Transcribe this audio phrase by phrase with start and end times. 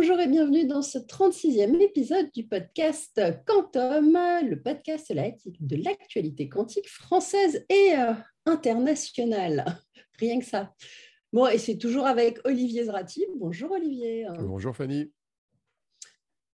[0.00, 4.16] Bonjour et bienvenue dans ce 36e épisode du podcast Quantum,
[4.48, 8.14] le podcast de l'actualité quantique française et euh,
[8.46, 9.78] internationale.
[10.18, 10.72] Rien que ça.
[11.34, 13.26] Bon, et c'est toujours avec Olivier Zrati.
[13.36, 14.26] Bonjour Olivier.
[14.38, 15.12] Bonjour Fanny.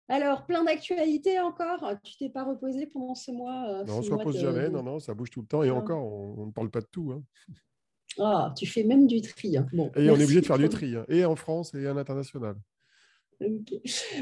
[0.09, 1.88] Alors, plein d'actualités encore.
[2.04, 4.70] Tu t'es pas reposé pendant ce mois euh, Non, on ne se repose jamais.
[4.70, 5.62] Non, non, ça bouge tout le temps.
[5.62, 5.75] Et ah.
[5.75, 7.12] encore, on ne parle pas de tout.
[7.12, 7.21] Hein.
[8.18, 9.55] Ah, tu fais même du tri.
[9.55, 9.68] Hein.
[9.71, 11.05] Bon, et on est obligé de faire du tri, hein.
[11.09, 12.55] et en France et à l'international.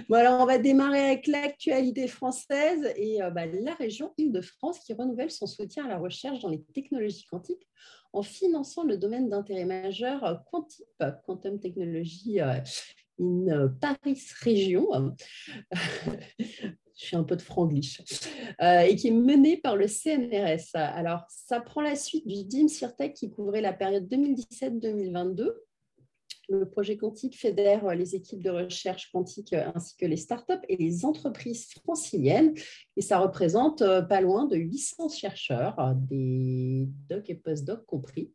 [0.10, 4.94] Bon, alors on va démarrer avec l'actualité française et euh, bah, la région Île-de-France qui
[4.94, 7.68] renouvelle son soutien à la recherche dans les technologies quantiques
[8.12, 10.86] en finançant le domaine d'intérêt majeur euh, Quantip,
[11.26, 12.60] Quantum Technology euh,
[13.20, 15.16] in Paris Région.
[16.96, 18.02] Je suis un peu de franglish,
[18.62, 20.76] et qui est mené par le CNRS.
[20.76, 25.54] Alors, ça prend la suite du DIM CIRTEC qui couvrait la période 2017-2022
[26.50, 30.78] le projet quantique fédère les équipes de recherche quantique euh, ainsi que les startups et
[30.78, 32.54] les entreprises franciliennes.
[32.98, 38.32] Et ça représente euh, pas loin de 800 chercheurs, euh, des docs et post-docs compris.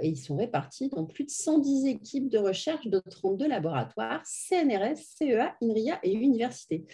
[0.00, 4.98] Et ils sont répartis dans plus de 110 équipes de recherche de 32 laboratoires, CNRS,
[5.18, 6.86] CEA, INRIA et universités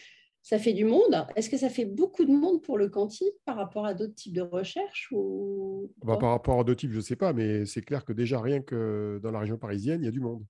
[0.43, 1.27] ça fait du monde.
[1.37, 4.35] Est-ce que ça fait beaucoup de monde pour le quantique par rapport à d'autres types
[4.35, 5.93] de recherches ou...
[6.05, 8.41] Bah, par rapport à d'autres types, je ne sais pas, mais c'est clair que déjà,
[8.41, 10.45] rien que dans la région parisienne, il y a du monde.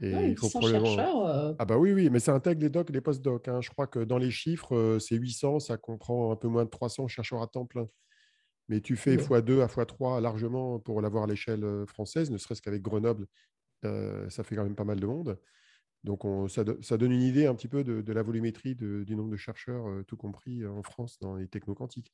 [0.00, 1.52] Et il faut chercheurs, euh.
[1.60, 3.46] Ah bah oui, oui, mais ça intègre les docs et les post-docs.
[3.46, 3.60] Hein.
[3.60, 6.70] Je crois que dans les chiffres, euh, c'est 800, ça comprend un peu moins de
[6.70, 7.86] 300 chercheurs à temps plein.
[8.68, 12.62] Mais tu fais x2 à x3 largement pour l'avoir à l'échelle euh, française, ne serait-ce
[12.62, 13.26] qu'avec Grenoble,
[13.82, 15.38] ça fait quand même pas mal de monde.
[16.04, 19.88] Donc, ça, donne une idée un petit peu de, la volumétrie du nombre de chercheurs,
[19.88, 22.12] euh, tout compris euh, en France, dans les techno-quantiques.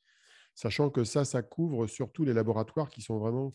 [0.54, 3.54] Sachant que ça, ça couvre surtout les laboratoires qui sont vraiment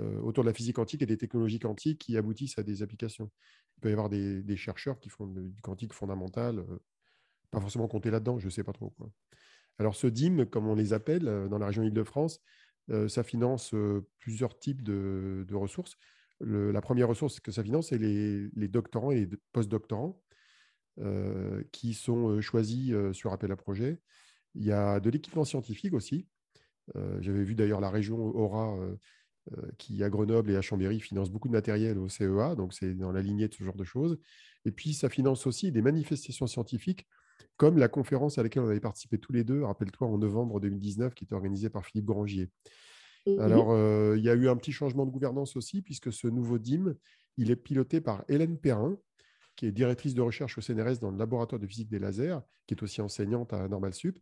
[0.00, 3.30] euh, autour de la physique quantique et des technologies quantiques qui aboutissent à des applications.
[3.76, 6.64] Il peut y avoir des, chercheurs qui font du quantique fondamental,
[7.50, 8.94] pas forcément compter là-dedans, je ne sais pas trop.
[9.78, 12.40] Alors, ce DIM, comme on les appelle dans la région Île-de-France,
[13.08, 13.74] ça finance
[14.18, 15.96] plusieurs types de ressources
[16.40, 20.20] la première ressource que ça finance, c'est les, doctorants et les post-doctorants
[20.98, 23.98] euh, qui sont euh, choisis euh, sur appel à projet.
[24.54, 26.28] Il y a de l'équipement scientifique aussi.
[27.20, 28.76] J'avais vu d'ailleurs la région Aura
[29.78, 33.12] qui, à Grenoble et à Chambéry, finance beaucoup de matériel au CEA, donc c'est dans
[33.12, 34.18] la lignée de ce genre de choses.
[34.66, 37.06] Et puis, ça finance aussi des manifestations scientifiques,
[37.56, 41.14] comme la conférence à laquelle on avait participé tous les deux, rappelle-toi, en novembre 2019,
[41.14, 42.50] qui était organisée par Philippe Grangier.
[43.26, 46.26] Mmh Alors, euh, il y a eu un petit changement de gouvernance aussi, puisque ce
[46.26, 46.94] nouveau DIM,
[47.36, 48.98] il est piloté par Hélène Perrin,
[49.56, 52.74] qui est directrice de recherche au CNRS dans le laboratoire de physique des lasers, qui
[52.74, 54.18] est aussi enseignante à Normal Sup.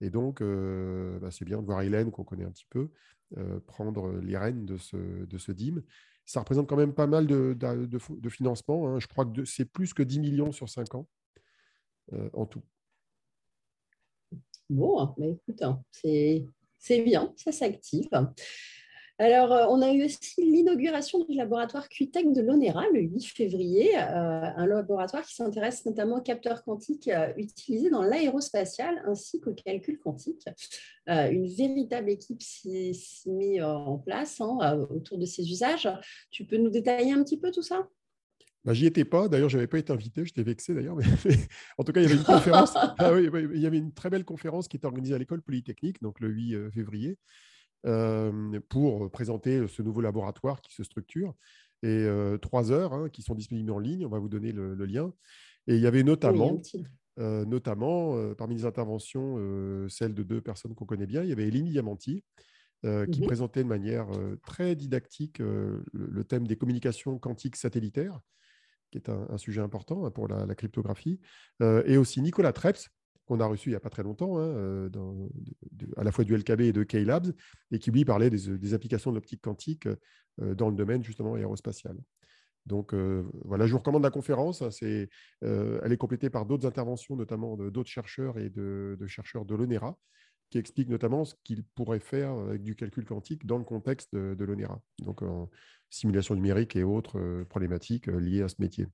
[0.00, 2.90] Et donc, euh, bah, c'est bien de voir Hélène, qu'on connaît un petit peu,
[3.38, 5.82] euh, prendre les rênes de ce, de ce DIM.
[6.24, 8.88] Ça représente quand même pas mal de, de, financement.
[8.88, 9.00] Hein.
[9.00, 11.08] Je crois que c'est plus que 10 millions sur 5 ans
[12.34, 12.62] en tout.
[14.68, 16.46] Bon, mais écoute, hein, c'est
[16.82, 18.10] c'est bien, ça s'active.
[19.18, 23.96] Alors, euh, on a eu aussi l'inauguration du laboratoire QTEC de l'ONERA le 8 février,
[23.96, 29.54] euh, un laboratoire qui s'intéresse notamment aux capteurs quantiques euh, utilisés dans l'aérospatial ainsi qu'au
[29.54, 30.48] calcul quantique.
[31.06, 32.92] une véritable équipe s'est
[33.26, 35.88] mise en place hein, autour de ces usages.
[36.32, 37.86] Tu peux nous détailler un petit peu tout ça?
[38.64, 40.96] Bah, J'y étais pas, d'ailleurs, je n'avais pas été invité, j'étais vexé d'ailleurs.
[41.78, 42.74] en tout cas, il y avait une conférence.
[42.98, 46.20] Ah il y avait une très belle conférence qui était organisée à l'école polytechnique, donc
[46.20, 47.18] le 8 euh, février,
[47.86, 51.34] euh, pour présenter ce nouveau laboratoire qui se structure.
[51.82, 54.74] Et euh, trois heures hein, qui sont disponibles en ligne, on va vous donner le,
[54.84, 55.12] lien.
[55.66, 56.60] Et il y avait notamment,
[57.16, 59.36] notamment parmi les interventions,
[59.88, 62.24] celle de deux personnes qu'on connaît bien, il y avait Eline Diamanti,
[62.82, 64.08] qui mmh présentait de manière
[64.44, 68.20] très didactique le, thème des communications quantiques satellitaires
[68.92, 71.18] qui est un, sujet important hein, pour la, cryptographie,
[71.62, 72.90] euh, et aussi Nicolas Treps,
[73.26, 74.88] qu'on a reçu il n'y a pas très longtemps, hein, euh,
[75.96, 77.32] à la fois du LKB et de K-Labs,
[77.70, 79.88] et qui lui parlait des, applications de l'optique quantique
[80.40, 81.96] euh, dans le domaine justement aérospatial.
[82.64, 82.94] Donc
[83.44, 84.62] voilà, je vous recommande la conférence.
[84.62, 84.68] Hein,
[85.40, 89.98] elle est complétée par d'autres interventions, notamment d'autres chercheurs et de, chercheurs de l'ONERA,
[90.52, 94.44] qui expliquent notamment ce qu'ils pourraient faire avec du calcul quantique dans le contexte de,
[94.44, 94.80] l'ONERA.
[95.00, 95.22] Donc
[95.92, 98.86] simulation numérique et autres euh, problématiques euh, liées à ce métier.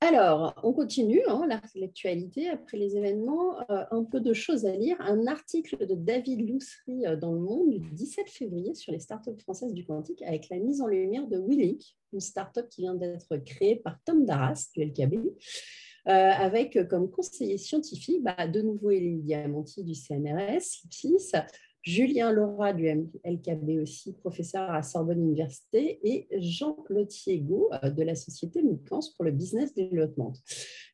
[0.00, 1.46] Alors, on continue hein,
[1.76, 3.60] l'actualité après les événements.
[3.70, 4.96] Euh, un peu de choses à lire.
[5.00, 9.72] Un article de David Loussery dans Le Monde du 17 février sur les startups françaises
[9.72, 11.82] du quantique avec la mise en lumière de Willink,
[12.12, 15.14] une startup qui vient d'être créée par Tom Darras du LKB.
[16.04, 20.82] Avec comme conseiller scientifique bah, de nouveau Elie Diamanti du CNRS,
[21.84, 22.86] Julien Laura du
[23.24, 29.32] LKB aussi, professeur à Sorbonne Université, et Jean Lotiego de la société Micans pour le
[29.32, 30.32] business development.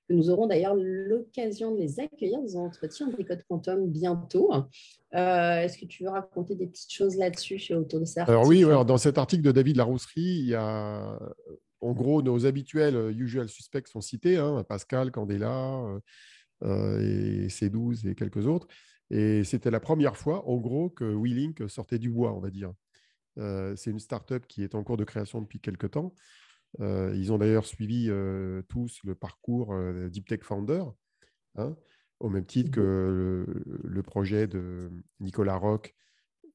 [0.08, 4.50] Nous aurons d'ailleurs l'occasion de les accueillir dans un entretien des codes quantum bientôt.
[5.12, 8.22] Est-ce que tu veux raconter des petites choses là-dessus autour de ça?
[8.24, 11.18] Alors oui, alors dans cet article de David Larousserie, il y a
[11.80, 16.00] en gros, nos habituels usual suspects sont cités, hein, Pascal, Candela
[16.64, 18.66] euh, et C12 et quelques autres.
[19.10, 22.72] Et c'était la première fois, en gros, que WeLink sortait du bois, on va dire.
[23.38, 26.14] Euh, c'est une startup qui est en cours de création depuis quelques temps.
[26.80, 28.10] Euh, ils ont d'ailleurs suivi
[28.68, 29.74] tous le parcours
[30.10, 30.84] Deep Tech Founder,
[31.56, 31.76] hein,
[32.20, 33.46] au même titre que
[33.84, 34.90] le, projet de
[35.20, 35.94] Nicolas Roch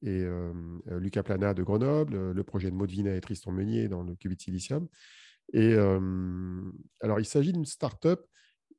[0.04, 0.24] et
[0.86, 4.36] Lucas Plana de Grenoble, le projet de Maud Vinet et Tristan Meunier dans le qubit
[4.38, 4.86] silicium.
[5.52, 5.74] Et
[7.00, 8.20] alors, il s'agit d'une startup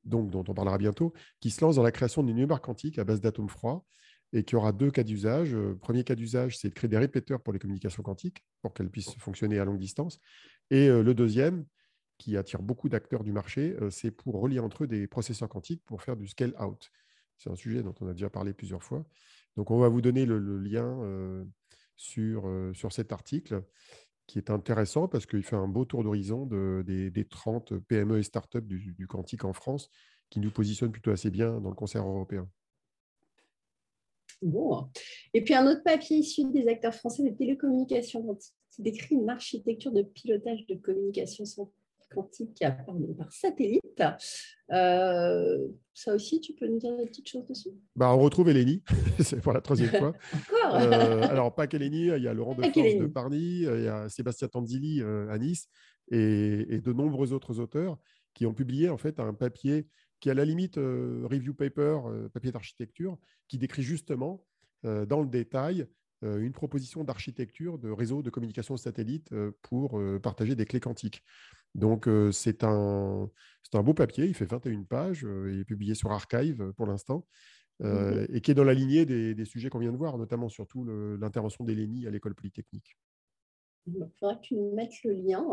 [0.04, 3.04] donc, dont on parlera bientôt, qui se lance dans la création d'une mémoire quantique à
[3.04, 3.84] base d'atomes froids
[4.32, 5.56] et qui aura deux cas d'usage.
[5.80, 9.16] Premier cas d'usage, c'est de créer des répéteurs pour les communications quantiques, pour qu'elles puissent
[9.18, 10.20] fonctionner à longue distance.
[10.70, 11.64] Et le deuxième,
[12.18, 16.02] qui attire beaucoup d'acteurs du marché, c'est pour relier entre eux des processeurs quantiques pour
[16.02, 16.90] faire du scale-out.
[17.36, 19.04] C'est un sujet dont on a déjà parlé plusieurs fois.
[19.56, 21.46] Donc, on va vous donner le, lien
[21.96, 23.62] sur, sur cet article
[24.26, 28.22] qui est intéressant parce qu'il fait un beau tour d'horizon des, des, 30 PME et
[28.22, 29.88] startups du, du quantique en France
[30.30, 32.48] qui nous positionnent plutôt assez bien dans le concert européen.
[34.42, 34.88] Bon.
[35.32, 38.36] Et puis un autre papier issu des acteurs français des télécommunications
[38.70, 41.44] qui décrit une architecture de pilotage de communication
[42.10, 42.64] quantique
[43.16, 44.02] par satellite.
[44.72, 47.70] Euh, ça aussi, tu peux nous dire des petites choses dessus?
[47.94, 48.82] Bah, On retrouve Eleni,
[49.20, 50.12] c'est pour la troisième fois.
[50.34, 50.76] Encore?
[50.76, 54.48] Euh, Alors, pas qu'Eleni, il y a Laurent de de Parny, il y a Sébastien
[54.48, 55.68] Tanzili euh, à Nice
[56.10, 57.98] et, de nombreux autres auteurs
[58.34, 59.86] qui ont publié en fait un papier
[60.20, 62.00] qui, à la limite, review paper,
[62.32, 63.18] papier d'architecture,
[63.48, 64.44] qui décrit justement
[64.82, 65.86] dans le détail
[66.22, 69.30] une proposition d'architecture de réseau de communication satellite
[69.62, 71.22] pour partager des clés quantiques.
[71.74, 73.28] Donc, c'est un,
[73.74, 77.26] un beau papier, il fait 21 pages, il est publié sur Archive pour l'instant,
[77.80, 80.84] mmh et qui est dans la lignée des, sujets qu'on vient de voir, notamment surtout
[81.20, 82.96] l'intervention d'Elénie à l'école polytechnique.
[83.86, 85.44] Il faudra que tu nous mettes le lien.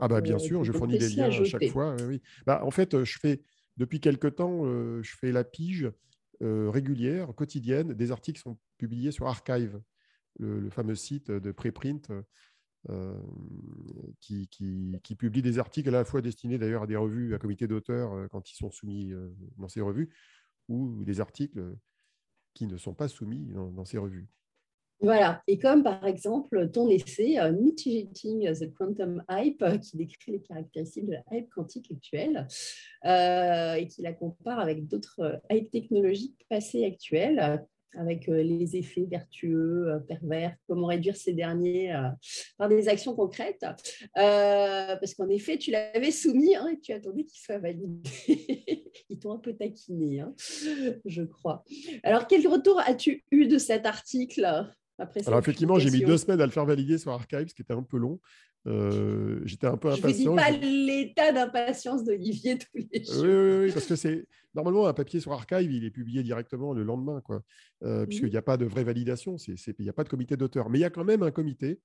[0.00, 1.96] ah bah bien sûr, je fournis des liens à chaque fois.
[2.06, 2.20] Oui.
[2.46, 3.42] Bah, en fait, je fais
[3.76, 5.90] depuis quelque temps, je fais la pige
[6.40, 9.80] régulière, quotidienne, des articles qui sont publiés sur Archive,
[10.38, 12.10] le, le fameux site de préprint
[12.90, 13.14] euh,
[14.20, 17.66] qui, qui, publie des articles à la fois destinés d'ailleurs à des revues, à comité
[17.66, 20.10] d'auteurs euh, quand ils sont soumis euh, dans ces revues,
[20.68, 21.76] ou des articles
[22.54, 24.26] qui ne sont pas soumis dans, ces revues.
[25.00, 31.06] Voilà, et comme par exemple ton essai Mitigating the Quantum Hype, qui décrit les caractéristiques
[31.06, 32.46] de la hype quantique actuelle
[33.04, 37.64] et qui la compare avec d'autres hype technologiques passées actuelles,
[37.96, 42.08] avec euh, les effets vertueux, euh, pervers, comment réduire ces derniers euh,
[42.56, 43.64] par des actions concrètes.
[44.14, 48.02] parce qu'en effet, tu l'avais soumis hein, et tu attendais qu'il soit validé.
[49.10, 50.34] Ils t'ont un peu taquiné, hein,
[51.04, 51.64] je crois.
[52.02, 54.44] Alors, quel retour as-tu eu de cet article
[54.98, 57.62] après Alors effectivement, j'ai mis deux semaines à le faire valider sur Archive, ce qui
[57.62, 58.20] était un peu long.
[58.66, 60.08] Euh, j'étais un peu impatient.
[60.08, 63.22] Je ne dis pas l'état d'impatience d'Olivier tous les jours.
[63.22, 66.82] Oui, oui, parce que c'est normalement un papier sur Archive, il est publié directement le
[66.82, 67.42] lendemain, quoi,
[67.84, 70.70] euh, puisqu'il n'y a pas de vraie validation, il n'y a pas de comité d'auteur.
[70.70, 71.80] Mais il y a quand même un comité,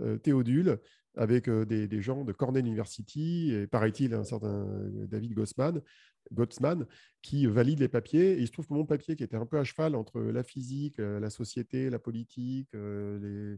[0.00, 0.78] euh, Théodule,
[1.16, 4.68] avec des, gens de Cornell University, et paraît-il un certain
[5.08, 6.86] David Gossman,
[7.22, 8.32] qui valide les papiers.
[8.32, 10.44] Et il se trouve que mon papier, qui était un peu à cheval entre la
[10.44, 13.56] physique, la société, la politique, les,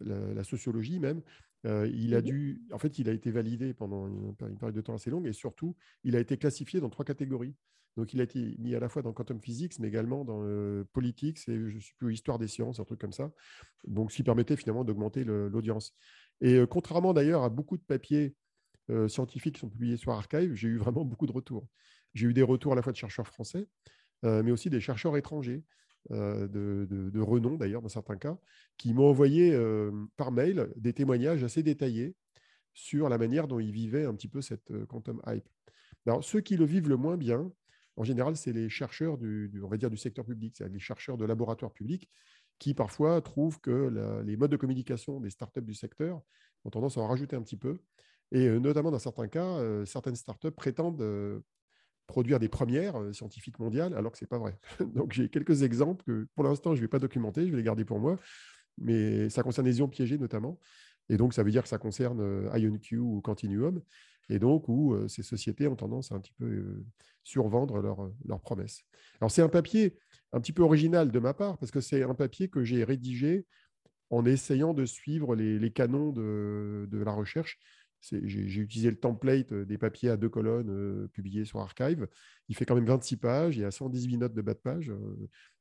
[0.00, 1.20] la, sociologie même,
[1.66, 4.80] euh, il a mmh dû, en fait, il a été validé pendant une, période de
[4.80, 7.54] temps assez longue et surtout, il a été classifié dans trois catégories.
[7.96, 10.86] Donc, il a été mis à la fois dans quantum physics, mais également dans le
[10.92, 13.30] politique, et je suis plus histoire des sciences, un truc comme ça.
[13.86, 15.94] Donc, ce qui permettait finalement d'augmenter l'audience.
[16.40, 18.34] Et euh, contrairement d'ailleurs à beaucoup de papiers
[19.08, 21.66] scientifiques qui sont publiés sur Archive, j'ai eu vraiment beaucoup de retours.
[22.12, 23.66] J'ai eu des retours à la fois de chercheurs français,
[24.22, 25.64] mais aussi des chercheurs étrangers.
[26.10, 28.36] Euh, de, renom d'ailleurs dans certains cas,
[28.76, 32.14] qui m'ont envoyé euh, par mail des témoignages assez détaillés
[32.74, 35.48] sur la manière dont ils vivaient un petit peu cette euh, quantum hype.
[36.06, 37.50] Alors, ceux qui le vivent le moins bien,
[37.96, 41.16] en général, c'est les chercheurs du, on va dire, du secteur public, c'est les chercheurs
[41.16, 42.10] de laboratoires publics
[42.58, 46.20] qui parfois trouvent que les modes de communication des startups du secteur
[46.64, 47.78] ont tendance à en rajouter un petit peu.
[48.30, 51.42] Et notamment dans certains cas, certaines startups prétendent
[52.06, 54.58] produire des premières euh, scientifiques mondiales, alors que ce n'est pas vrai.
[54.94, 57.62] Donc j'ai quelques exemples que pour l'instant je ne vais pas documenter, je vais les
[57.62, 58.18] garder pour moi,
[58.78, 60.58] mais ça concerne les ions piégés notamment.
[61.08, 63.82] Et donc ça veut dire que ça concerne euh, IonQ ou Continuum,
[64.28, 66.82] et donc où euh, ces sociétés ont tendance à un petit peu
[67.22, 67.80] survendre
[68.26, 68.82] leurs promesses.
[69.20, 69.98] Alors c'est un papier
[70.32, 73.46] un petit peu original de ma part, parce que c'est un papier que j'ai rédigé
[74.10, 77.58] en essayant de suivre les, canons de, la recherche.
[78.10, 82.06] J'ai utilisé le template des papiers à deux colonnes publiés sur Archive.
[82.48, 84.92] Il fait quand même 26 pages, il y a 118 notes de bas de page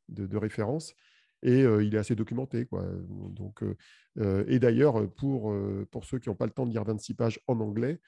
[0.09, 0.93] de, de référence
[1.41, 2.65] et il est assez documenté.
[2.65, 2.85] Quoi.
[3.29, 3.63] Donc,
[4.47, 5.53] et d'ailleurs, pour,
[5.91, 7.99] pour ceux qui n'ont pas le temps de lire 26 pages en anglais,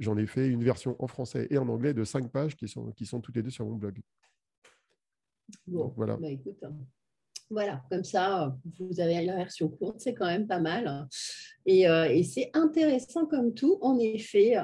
[0.00, 2.92] j'en ai fait une version en français et en anglais de 5 pages qui sont,
[2.92, 4.00] qui sont toutes les deux sur mon blog.
[5.66, 6.16] Bon, voilà.
[6.16, 6.76] Bah, écoute, hein.
[7.50, 10.86] Voilà, comme ça, vous avez la version courte, c'est quand même pas mal.
[10.86, 11.08] Hein.
[11.66, 13.78] Et, et c'est intéressant comme tout.
[13.82, 14.54] En effet,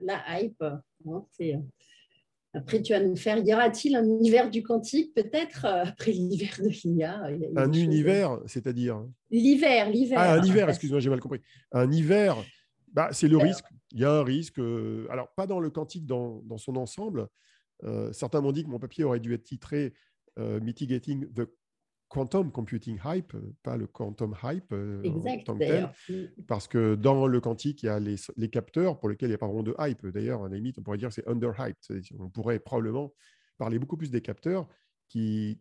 [0.00, 1.56] la hype, hein, c'est
[2.52, 6.50] après, tu vas nous faire, y aura-t-il un univers du quantique peut-être euh, après l'hiver
[6.58, 7.22] de l'IA
[7.56, 9.06] Un univers, c'est-à-dire?
[9.30, 10.18] L'hiver, l'hiver.
[10.18, 11.40] Ah, un hiver, excuse-moi, j'ai mal compris.
[11.70, 12.36] Un hiver,
[12.92, 13.64] bah, c'est le risque.
[13.92, 14.58] Il y a un risque.
[14.58, 17.28] Euh, alors, pas dans le quantique dans, dans son ensemble.
[17.84, 19.94] Euh, certains m'ont dit que mon papier aurait dû être titré
[20.38, 21.46] Mitigating the
[22.10, 26.26] quantum computing hype, pas le quantum hype euh, exact, tant mm.
[26.48, 29.38] parce que dans le quantique, il y a les, capteurs pour lesquels il n'y a
[29.38, 30.04] pas vraiment de hype.
[30.08, 31.78] D'ailleurs, à la limite, on pourrait dire que c'est under-hype.
[32.18, 33.14] On pourrait probablement
[33.58, 34.68] parler beaucoup plus des capteurs
[35.08, 35.60] qui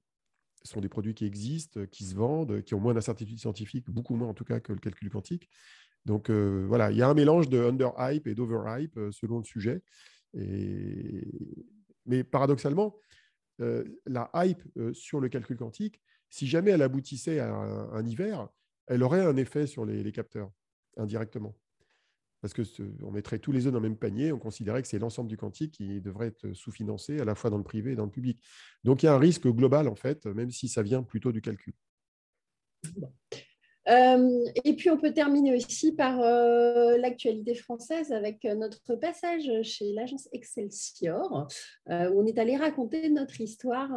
[0.63, 4.27] sont des produits qui existent, qui se vendent, qui ont moins d'incertitudes scientifiques, beaucoup moins
[4.27, 5.49] en tout cas que le calcul quantique.
[6.05, 9.43] Donc euh, voilà, il y a un mélange de under-hype et d'over-hype euh, selon le
[9.43, 9.83] sujet.
[12.05, 12.95] Mais paradoxalement,
[14.05, 14.61] la hype
[14.93, 18.47] sur le calcul quantique, si jamais elle aboutissait à un, hiver,
[18.87, 20.51] elle aurait un effet sur les, capteurs,
[20.97, 21.55] indirectement.
[22.41, 25.29] Parce qu'on mettrait tous les œufs dans le même panier, on considérait que c'est l'ensemble
[25.29, 28.11] du quantique qui devrait être sous-financé à la fois dans le privé et dans le
[28.11, 28.41] public.
[28.83, 31.41] Donc il y a un risque global, en fait, même si ça vient plutôt du
[31.41, 31.73] calcul.
[33.89, 39.49] Euh, et puis, on peut terminer aussi par euh, l'actualité française avec euh, notre passage
[39.63, 41.47] chez l'agence Excelsior,
[41.87, 43.89] où on est allé raconter notre histoire,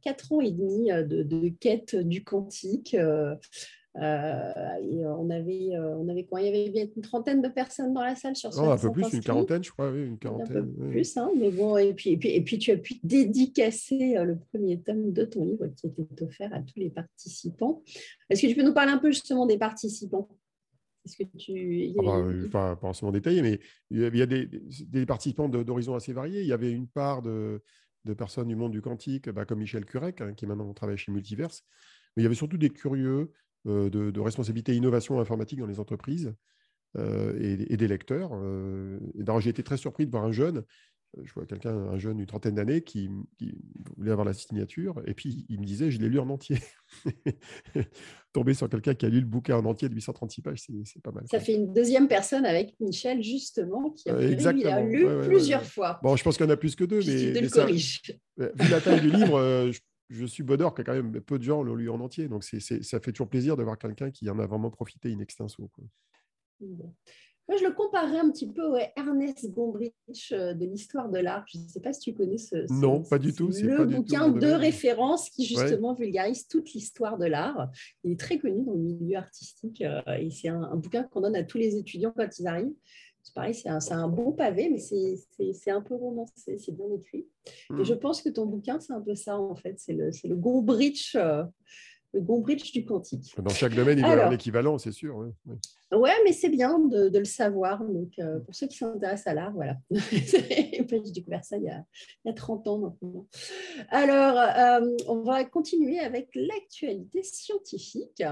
[0.00, 2.96] quatre ans et demi de, de quête du quantique.
[4.00, 6.40] Euh, et on avait, euh, on avait quoi?
[6.40, 8.78] Il y avait bien une trentaine de personnes dans la salle sur ce oh, Un
[8.78, 10.56] peu plus, une quarantaine, je crois, oui, une quarantaine.
[10.56, 12.94] Un peu plus, hein, mais bon, et puis, et, puis, et puis tu as pu
[13.02, 17.82] dédicacer euh, le premier tome de ton livre qui était offert à tous les participants.
[18.30, 20.28] Est-ce que tu peux nous parler un peu justement des participants?
[21.04, 21.94] Est-ce que tu...
[21.98, 26.40] Ah bah, pas forcément détaillé, mais il y a des, des participants d'horizons assez variés.
[26.40, 27.60] Il y avait une part de,
[28.04, 31.12] de personnes du monde du quantique, bah, comme Michel Curec, hein, qui maintenant travaille chez
[31.12, 31.64] Multiverse.
[32.16, 33.32] Mais il y avait surtout des curieux,
[33.66, 36.34] euh, de, responsabilité innovation informatique dans les entreprises
[36.96, 38.30] euh, et, des lecteurs.
[38.34, 38.98] Euh,
[39.40, 40.64] j'ai été très surpris de voir un jeune
[41.22, 43.10] je vois quelqu'un, un jeune d'une trentaine d'années, qui,
[43.96, 46.56] voulait avoir la signature, et puis il me disait, je l'ai lu en entier.
[48.32, 51.12] Tomber sur quelqu'un qui a lu le bouquin en entier de 836 pages, c'est pas
[51.12, 51.24] mal.
[51.30, 56.00] Ça fait une deuxième personne avec Michel, justement, qui a, lu plusieurs fois.
[56.02, 58.80] Bon, je pense qu'il y en a plus que deux, mais, mais ça, vu la
[58.80, 59.80] taille du livre, je
[60.26, 62.28] suis bonheur que quand même peu de gens l'ont lu en entier.
[62.28, 65.18] Donc, c'est, ça fait toujours plaisir de voir quelqu'un qui en a vraiment profité in
[65.20, 65.70] extenso.
[67.48, 69.92] Moi, je le comparerais un petit peu à Ernest Gombrich
[70.30, 71.44] euh, de l'histoire de l'art.
[71.52, 72.72] Je ne sais pas si tu connais ce.
[72.72, 73.50] non, pas du tout.
[73.50, 77.70] C'est le bouquin de référence qui, justement, vulgarise toute l'histoire de l'art.
[78.04, 81.36] Il est très connu dans le milieu artistique euh, et c'est un bouquin qu'on donne
[81.36, 82.74] à tous les étudiants quand ils arrivent.
[83.22, 87.28] C'est pareil, c'est un, bon pavé, mais c'est un peu romancé, c'est bien écrit.
[87.70, 87.84] Et hmm.
[87.84, 89.78] je pense que ton bouquin, c'est un peu ça, en fait.
[89.78, 91.44] C'est le, le Gombrich, euh,
[92.12, 93.34] le Gombrich du quantique.
[93.40, 95.16] Dans chaque domaine, il y a un équivalent, c'est sûr.
[95.16, 95.28] Oui,
[95.92, 97.84] ouais, mais c'est bien de, le savoir.
[97.84, 99.76] Donc, euh, pour ceux qui s'intéressent à l'art, voilà.
[100.10, 101.84] J'ai découvert ça il y, a,
[102.24, 103.26] il y a 30 ans maintenant.
[103.88, 108.22] Alors, euh, on va continuer avec l'actualité scientifique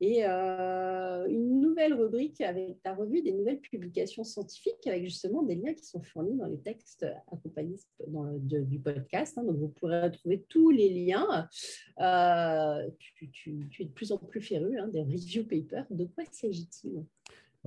[0.00, 5.56] et euh, une nouvelle rubrique avec ta revue des nouvelles publications scientifiques avec justement des
[5.56, 7.76] liens qui sont fournis dans les textes accompagnés
[8.40, 9.38] du podcast.
[9.38, 9.44] Hein.
[9.44, 11.48] donc vous pourrez retrouver tous les liens.
[12.00, 12.88] Euh,
[13.32, 15.86] tu, es de plus en plus féru hein, des review papers.
[15.90, 17.04] De quoi s'agit-il?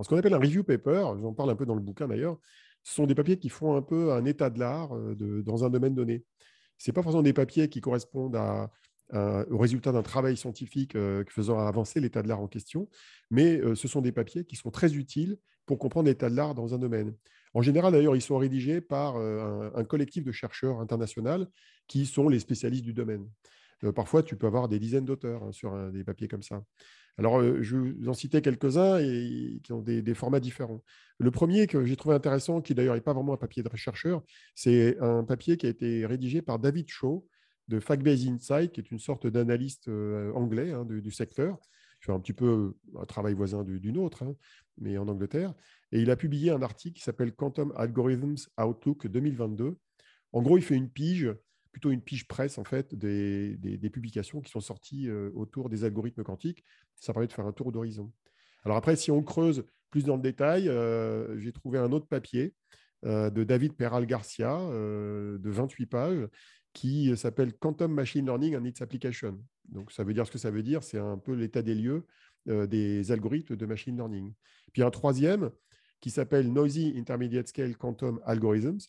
[0.02, 2.40] Ce qu'on appelle un review paper, j'en parle un peu dans le bouquin d'ailleurs,
[2.84, 5.94] sont des papiers qui font un peu un état de l'art euh, dans un domaine
[5.94, 6.24] donné.
[6.78, 8.72] Ce pas forcément des papiers qui correspondent à
[9.14, 12.88] euh, au résultat d'un travail scientifique euh, faisant avancer l'état de l'art en question,
[13.30, 16.56] mais euh, ce sont des papiers qui sont très utiles pour comprendre l'état de l'art
[16.56, 17.14] dans un domaine.
[17.54, 21.50] En général, d'ailleurs, ils sont rédigés par un, collectif de chercheurs international
[21.88, 23.28] qui sont les spécialistes du domaine.
[23.94, 26.64] parfois, tu peux avoir des dizaines d'auteurs hein, sur des papiers comme ça.
[27.18, 30.82] Alors, je vais vous en citer quelques-uns et, qui ont des, des, formats différents.
[31.20, 34.24] Le premier que j'ai trouvé intéressant, qui d'ailleurs n'est pas vraiment un papier de chercheur,
[34.56, 37.28] c'est un papier qui a été rédigé par David Shaw,
[37.72, 41.58] de Fact-Based Insight, qui est une sorte d'analyste euh, anglais hein, du, secteur.
[42.02, 44.36] Il fait un petit peu un travail voisin du, nôtre, hein,
[44.78, 45.54] mais en Angleterre.
[45.92, 49.78] Et il a publié un article qui s'appelle Quantum Algorithms Outlook 2022.
[50.34, 51.34] En gros, il fait une pige
[51.72, 56.66] plutôt une pige presse en fait des, publications qui sont sorties autour des algorithmes quantiques.
[56.96, 58.12] Ça permet de faire un tour d'horizon.
[58.66, 60.70] Alors après, si on creuse plus dans le détail,
[61.38, 62.54] j'ai trouvé un autre papier
[63.04, 66.28] de David Peral Garcia de 28 pages
[66.74, 69.40] qui s'appelle Quantum Machine Learning and its Application.
[69.70, 72.06] Donc ça veut dire ce que ça veut dire, c'est un peu l'état des lieux
[72.48, 74.34] des algorithmes de machine learning.
[74.74, 75.52] Puis un troisième
[76.00, 78.80] qui s'appelle Noisy Intermediate Scale Quantum Algorithms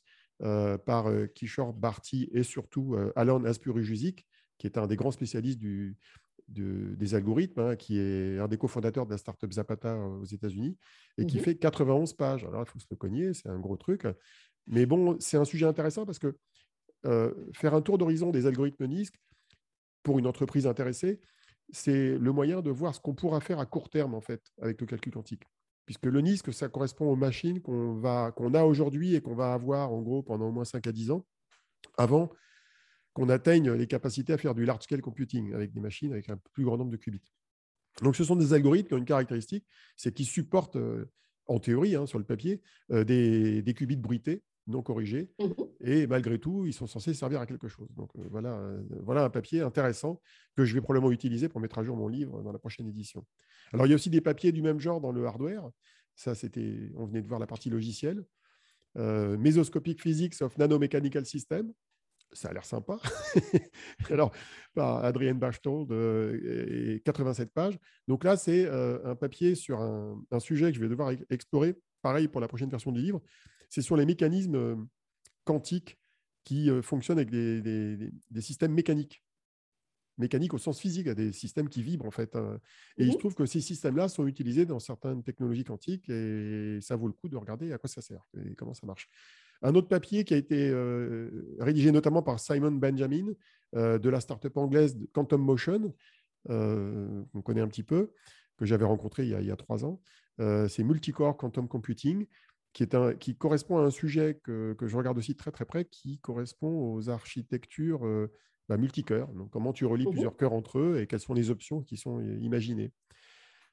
[0.86, 4.26] par Kishore Bharti et surtout Alan Aspurujusic,
[4.58, 5.96] qui est un des grands spécialistes du,
[6.48, 10.76] des algorithmes, hein, qui est un des cofondateurs de la startup Zapata aux États-Unis,
[11.18, 12.44] et qui mmh fait 91 pages.
[12.44, 14.06] Alors, il faut se le cogner, c'est un gros truc.
[14.66, 16.36] Mais bon, c'est un sujet intéressant parce que
[17.54, 19.14] faire un tour d'horizon des algorithmes NISC
[20.02, 21.20] pour une entreprise intéressée,
[21.70, 24.80] c'est le moyen de voir ce qu'on pourra faire à court terme, en fait, avec
[24.80, 25.44] le calcul quantique.
[25.86, 30.00] Puisque le NISC, ça correspond aux machines qu'on a aujourd'hui et qu'on va avoir, en
[30.00, 31.26] gros, pendant au moins 5 à 10 ans,
[31.98, 32.30] avant
[33.12, 36.64] qu'on atteigne les capacités à faire du large-scale computing avec des machines avec un plus
[36.64, 37.32] grand nombre de qubits.
[38.00, 39.66] Donc, ce sont des algorithmes qui ont une caractéristique,
[39.96, 41.10] c'est qu'ils supportent, euh,
[41.46, 45.44] en théorie, hein, sur le papier, euh, des, qubits bruités, non corrigés, mmh
[45.84, 47.88] et malgré tout, ils sont censés servir à quelque chose.
[47.96, 48.56] Donc, euh, voilà,
[49.00, 50.20] voilà un papier intéressant
[50.56, 53.26] que je vais probablement utiliser pour mettre à jour mon livre dans la prochaine édition.
[53.72, 55.68] Alors, il y a aussi des papiers du même genre dans le hardware.
[56.14, 58.24] Ça, c'était, on venait de voir la partie logicielle.
[58.94, 61.72] Mesoscopic Physics of Nanomechanical System,
[62.32, 62.98] ça a l'air sympa.
[64.10, 64.32] Alors,
[64.74, 67.78] par Adrienne Bachtold, et 87 pages.
[68.08, 72.28] Donc là, c'est euh, un papier sur un, sujet que je vais devoir explorer, pareil
[72.28, 73.22] pour la prochaine version du livre.
[73.72, 74.76] C'est sur les mécanismes euh,
[75.44, 75.98] quantiques
[76.44, 79.24] qui euh, fonctionnent avec des, systèmes mécaniques.
[80.18, 82.36] Mécaniques au sens physique, des systèmes qui vibrent en fait.
[82.36, 82.60] Hein.
[82.98, 86.78] Et il se mmh trouve que ces systèmes-là sont utilisés dans certaines technologies quantiques et
[86.82, 89.08] ça vaut le coup de regarder à quoi ça sert et comment ça marche.
[89.62, 93.32] Un autre papier qui a été euh, rédigé notamment par Simon Benjamin
[93.76, 95.94] euh, de la startup anglaise Quantum Motion,
[96.50, 98.10] euh, qu'on connaît un petit peu,
[98.56, 100.00] que j'avais rencontré il y, a, trois ans.
[100.38, 102.26] c'est Multicore Quantum Computing,
[102.72, 105.84] qui, est un, qui correspond à un sujet que, je regarde aussi très très près,
[105.84, 108.06] qui correspond aux architectures
[108.68, 109.28] bah, multicœurs.
[109.28, 111.96] Donc, comment tu relis mmh plusieurs cœurs entre eux et quelles sont les options qui
[111.96, 112.92] sont imaginées.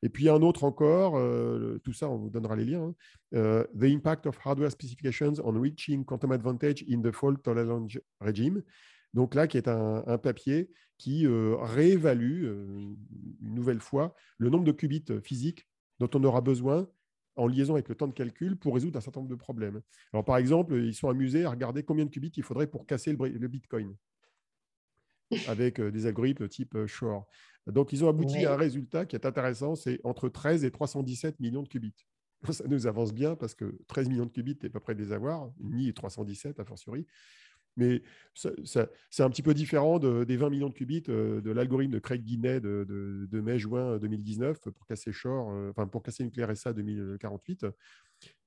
[0.01, 2.83] Et puis un autre encore, euh, tout ça, on vous donnera les liens.
[2.83, 2.95] Hein.
[3.35, 8.63] Euh, the impact of hardware specifications on reaching quantum advantage in the fault tolerance regime.
[9.13, 14.71] Donc là, qui est un, papier qui euh, réévalue une nouvelle fois le nombre de
[14.71, 15.67] qubits physiques
[15.99, 16.87] dont on aura besoin
[17.39, 19.81] en liaison avec le temps de calcul pour résoudre un certain nombre de problèmes.
[20.13, 23.13] Alors, par exemple, ils sont amusés à regarder combien de qubits il faudrait pour casser
[23.13, 23.95] le Bitcoin
[25.47, 27.27] avec des algorithmes type Shor.
[27.67, 31.39] Donc, ils ont abouti à un résultat qui est intéressant, c'est entre 13 et 317
[31.39, 32.05] millions de qubits.
[32.51, 35.11] Ça nous avance bien parce que 13 millions de qubits, n'est pas près de les
[35.11, 37.05] avoir, ni 317 a fortiori.
[37.77, 38.01] Mais
[38.33, 42.61] c'est un petit peu différent des 20 millions de qubits de l'algorithme de Craig Guinness
[42.61, 47.65] de, mai-juin 2019 pour casser Shor, enfin pour casser Nuclear SA 2048.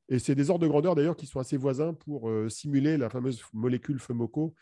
[0.09, 3.43] Et c'est des ordres de grandeur d'ailleurs qui sont assez voisins pour simuler la fameuse
[3.55, 4.55] molécule FEMOCO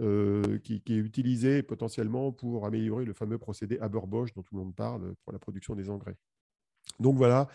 [0.00, 4.74] euh, qui, est utilisé potentiellement pour améliorer le fameux procédé Haber-Bosch dont tout le monde
[4.74, 6.16] parle pour la production des engrais.
[6.98, 7.48] Donc voilà.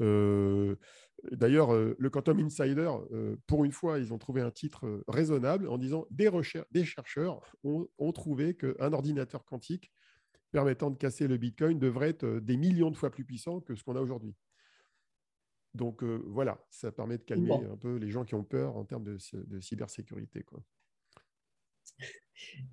[0.00, 0.76] Euh,
[1.30, 2.90] d'ailleurs, euh, le Quantum Insider,
[3.46, 6.30] pour une fois, ils ont trouvé un titre raisonnable en disant des,
[6.70, 9.92] des chercheurs ont, ont trouvé qu'un ordinateur quantique
[10.50, 13.82] permettant de casser le Bitcoin devrait être des millions de fois plus puissant que ce
[13.82, 14.34] qu'on a aujourd'hui.
[15.74, 19.04] Donc voilà, ça permet de calmer un peu les gens qui ont peur en termes
[19.04, 20.42] de, de cybersécurité.
[20.42, 20.62] Quoi.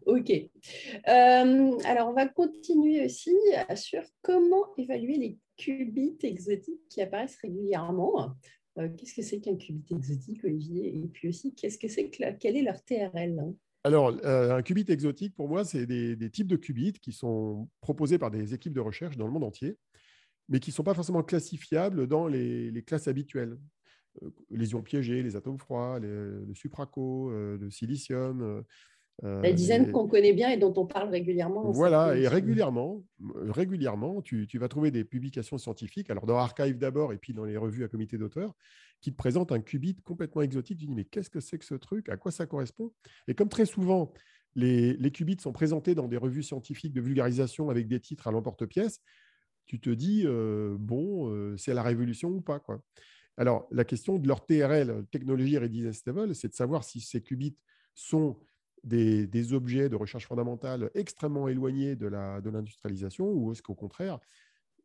[0.05, 0.31] Ok.
[0.31, 3.35] Euh, alors, on va continuer aussi
[3.75, 8.35] sur comment évaluer les qubits exotiques qui apparaissent régulièrement.
[8.77, 10.95] Euh, qu'est-ce que c'est qu'un qubit exotique, Olivier?
[10.95, 13.53] Et puis aussi, qu'est-ce que c'est que quel est leur TRL
[13.85, 18.17] alors, euh, un qubit exotique, pour moi, c'est des, types de qubits qui sont proposés
[18.17, 19.77] par des équipes de recherche dans le monde entier,
[20.49, 23.57] mais qui ne sont pas forcément classifiables dans les, classes habituelles.
[24.49, 28.65] les ions piégés, les atomes froids, le supraco, le silicium,
[29.21, 31.71] la dizaine qu'on connaît bien et dont on parle régulièrement.
[31.71, 33.03] Voilà, et régulièrement,
[33.33, 37.57] régulièrement tu, vas trouver des publications scientifiques, alors dans Archive d'abord et puis dans les
[37.57, 38.53] revues à comité d'auteurs,
[39.01, 40.79] qui te présentent un qubit complètement exotique.
[40.79, 42.09] Tu dis, mais qu'est-ce que c'est que ce truc?
[42.09, 42.91] À quoi ça correspond?
[43.27, 44.13] Et comme très souvent,
[44.55, 48.31] les, les, qubits sont présentés dans des revues scientifiques de vulgarisation avec des titres à
[48.31, 49.01] l'emporte-pièce,
[49.65, 52.81] tu te dis, euh, bon, euh, c'est la révolution ou pas quoi.
[53.37, 57.55] Alors, la question de leur TRL, technologie readiness stable, c'est de savoir si ces qubits
[57.93, 58.37] sont
[58.83, 62.07] des, objets de recherche fondamentale extrêmement éloignés de
[62.49, 64.19] l'industrialisation de ou est-ce qu'au contraire,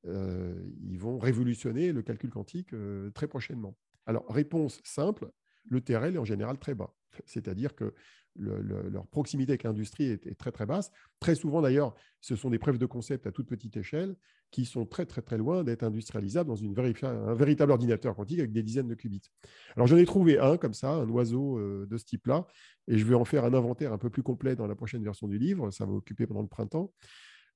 [0.07, 3.77] euh, ils vont révolutionner le calcul quantique euh, très prochainement?
[4.07, 5.31] Alors, réponse simple,
[5.65, 6.95] le TRL est en général très bas.
[7.25, 7.95] C'est-à-dire que
[8.37, 10.91] leur proximité avec l'industrie est, très très basse.
[11.21, 14.17] Très souvent d'ailleurs, ce sont des preuves de concept à toute petite échelle
[14.51, 18.53] qui sont très très très loin d'être industrialisables dans une un véritable ordinateur quantique avec
[18.53, 19.33] des dizaines de qubits.
[19.77, 22.47] Alors j'en ai trouvé un comme ça, un oiseau euh, de ce type-là,
[22.87, 25.27] et je vais en faire un inventaire un peu plus complet dans la prochaine version
[25.27, 26.93] du livre, ça va occuper pendant le printemps,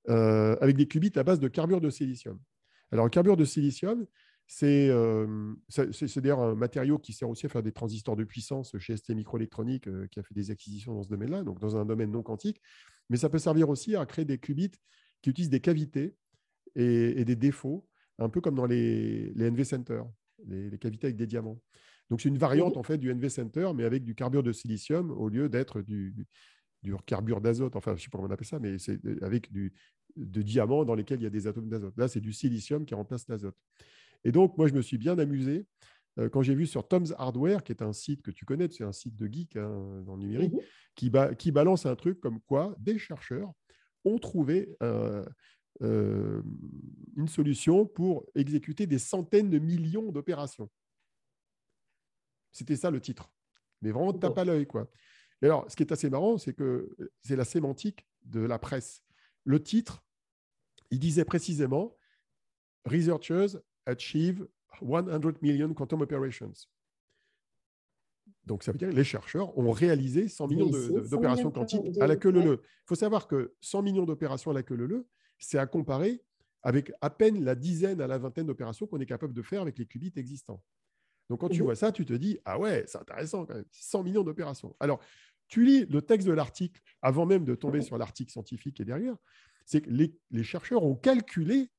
[0.08, 2.38] euh, avec des qubits à base de carbure de silicium.
[2.90, 4.06] Alors le carbure de silicium,
[4.62, 8.96] euh, c'est d'ailleurs un matériau qui sert aussi à faire des transistors de puissance chez
[8.96, 12.10] ST Microélectronique, euh, qui a fait des acquisitions dans ce domaine-là, donc dans un domaine
[12.10, 12.60] non quantique.
[13.10, 14.72] Mais ça peut servir aussi à créer des qubits
[15.22, 16.16] qui utilisent des cavités
[16.74, 17.86] et, des défauts,
[18.18, 20.02] un peu comme dans les, NV Center,
[20.46, 21.60] les, cavités avec des diamants.
[22.10, 25.10] Donc c'est une variante en fait du NV Center, mais avec du carbure de silicium
[25.10, 26.14] au lieu d'être du,
[26.82, 27.76] du carbure d'azote.
[27.76, 29.72] Enfin, je ne sais pas comment on appelle ça, mais c'est avec du,
[30.16, 31.96] de diamants dans lesquels il y a des atomes d'azote.
[31.96, 33.56] Là, c'est du silicium qui remplace l'azote.
[34.24, 35.66] Et donc, moi, je me suis bien amusé
[36.18, 38.84] euh, quand j'ai vu sur Tom's Hardware, qui est un site que tu connais, c'est
[38.84, 40.60] un site de geek hein, dans le numérique, mhm.
[40.94, 43.52] qui, qui, balance un truc comme quoi des chercheurs
[44.04, 45.24] ont trouvé euh,
[45.82, 46.42] euh,
[47.16, 50.70] une solution pour exécuter des centaines de millions d'opérations.
[52.52, 53.30] C'était ça le titre.
[53.82, 54.66] Mais vraiment, tape à l'œil.
[54.66, 54.90] quoi.
[55.40, 59.04] Et alors, ce qui est assez marrant, c'est que c'est la sémantique de la presse.
[59.44, 60.02] Le titre,
[60.90, 61.96] il disait précisément
[62.84, 64.46] Researchers achieve
[64.80, 66.52] 100 million quantum operations.
[68.44, 72.16] Donc, ça veut dire que les chercheurs ont réalisé 100 millions d'opérations quantiques à la
[72.16, 75.06] queue leu Il faut savoir que 100 millions d'opérations à la queue leu
[75.40, 76.20] c'est à comparer
[76.62, 79.78] avec à peine la dizaine à la vingtaine d'opérations qu'on est capable de faire avec
[79.78, 80.62] les qubits existants.
[81.28, 81.66] Donc, quand tu mhm.
[81.66, 84.74] vois ça, tu te dis, ah ouais, c'est intéressant quand même, 100 millions d'opérations.
[84.80, 85.00] Alors,
[85.46, 88.86] tu lis le texte de l'article avant même de tomber sur l'article scientifique qui est
[88.86, 89.16] derrière,
[89.64, 91.70] c'est que les chercheurs ont calculé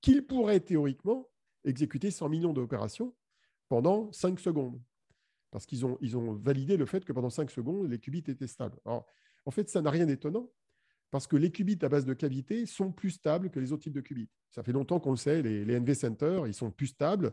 [0.00, 1.28] qu'ils pourraient théoriquement
[1.64, 3.14] exécuter 100 millions d'opérations
[3.68, 4.80] pendant 5 secondes.
[5.50, 8.46] Parce qu'ils ont, ils ont validé le fait que pendant 5 secondes, les qubits étaient
[8.46, 8.78] stables.
[8.84, 9.06] Alors,
[9.44, 10.50] en fait, ça n'a rien d'étonnant,
[11.10, 13.92] parce que les qubits à base de cavité sont plus stables que les autres types
[13.92, 14.30] de qubits.
[14.50, 17.32] Ça fait longtemps qu'on le sait, les, NV Center, ils sont plus stables.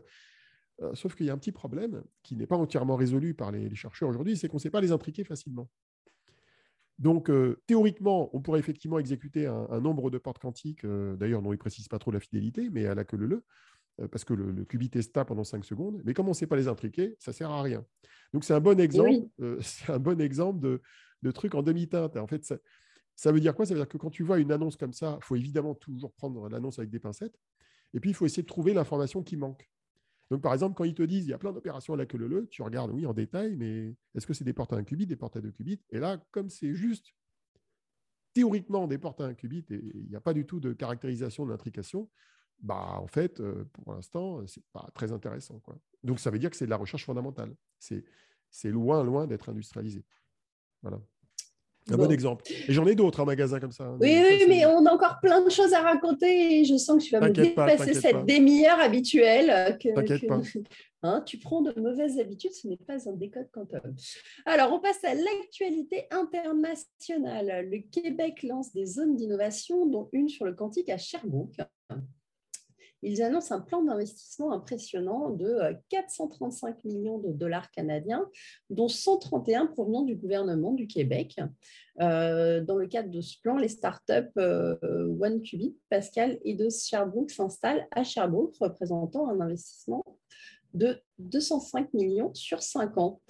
[0.82, 3.74] Euh, sauf qu'il y a un petit problème qui n'est pas entièrement résolu par les,
[3.74, 5.70] chercheurs aujourd'hui, c'est qu'on ne sait pas les intriquer facilement.
[6.98, 11.52] Donc, euh, théoriquement, on pourrait effectivement exécuter un, nombre de portes quantiques, euh, d'ailleurs, dont
[11.52, 13.42] ils ne précisent pas trop la fidélité, mais à la queue leu euh,
[14.08, 16.56] parce que le, qubit est stable pendant 5 secondes, mais comme on ne sait pas
[16.56, 17.84] les intriquer, ça ne sert à rien.
[18.32, 20.80] Donc c'est un bon exemple, euh, c'est un bon exemple de,
[21.22, 22.16] de truc en demi-teinte.
[22.16, 22.44] En fait,
[23.14, 23.66] ça, veut dire quoi?
[23.66, 26.12] Ça veut dire que quand tu vois une annonce comme ça, il faut évidemment toujours
[26.12, 27.38] prendre l'annonce avec des pincettes,
[27.94, 29.68] et puis il faut essayer de trouver l'information qui manque.
[30.30, 32.18] Donc par exemple, quand ils te disent il y a plein d'opérations à la queue
[32.18, 35.06] leu, tu regardes oui en détail, mais est-ce que c'est des portes à un qubit,
[35.06, 35.82] des portes à deux qubits?
[35.90, 37.12] Et là, comme c'est juste
[38.32, 41.46] théoriquement des portes à un qubit et il n'y a pas du tout de caractérisation
[41.46, 42.08] d'intrication,
[42.62, 45.58] bah, en fait, euh, pour l'instant, ce n'est pas très intéressant.
[45.60, 45.76] Quoi.
[46.02, 47.54] Donc, ça veut dire que c'est de la recherche fondamentale.
[47.78, 48.04] C'est,
[48.64, 50.04] loin, loin d'être industrialisé.
[50.82, 51.00] Voilà.
[51.90, 52.44] Un bon, exemple.
[52.68, 53.84] Et j'en ai d'autres en magasin comme ça.
[53.84, 57.02] Hein, oui, oui, mais on a encore plein de choses à raconter et je sens
[57.02, 59.78] que tu vas me dépasser cette demi-heure habituelle.
[59.78, 60.40] T'inquiète pas.
[61.02, 63.80] Hein, tu prends de mauvaises habitudes, ce n'est pas un décode quantum.
[64.44, 67.70] Alors, on passe à l'actualité internationale.
[67.70, 71.56] Le Québec lance des zones d'innovation, dont une sur le quantique à Sherbrooke
[73.02, 75.58] ils annoncent un plan d'investissement impressionnant de
[75.88, 78.26] 435 euh, millions de dollars canadiens,
[78.68, 81.36] dont 131 provenant du gouvernement du Québec.
[82.00, 84.76] Euh, dans le cadre de ce plan, les startups euh,
[85.88, 90.04] Pascal et de Sherbrooke s'installent à Sherbrooke, représentant un investissement
[90.74, 93.20] de 205 millions sur 5 ans.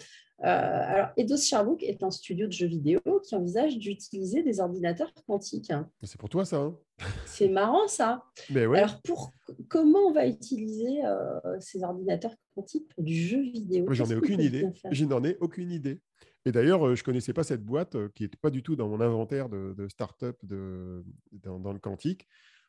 [0.42, 5.12] Euh, alors, Eidos Sherbrooke est un studio de jeux vidéo qui envisage d'utiliser des ordinateurs
[5.26, 5.72] quantiques.
[6.02, 6.58] C'est pour toi, ça.
[6.58, 6.78] Hein
[7.26, 8.24] c'est marrant, ça.
[8.48, 8.78] Mais ouais.
[8.78, 9.32] Alors, pour,
[9.68, 13.86] comment on va utiliser euh, ces ordinateurs quantiques pour du jeu vidéo?
[13.90, 14.66] J'en ai aucune idée.
[14.90, 16.00] Je n'en ai aucune idée.
[16.46, 18.88] Et d'ailleurs, euh, je ne connaissais pas cette boîte qui n'était pas du tout dans
[18.88, 22.26] mon inventaire de, start-up de, dans, le quantique.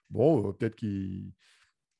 [0.09, 1.31] Bon, peut-être qu'ils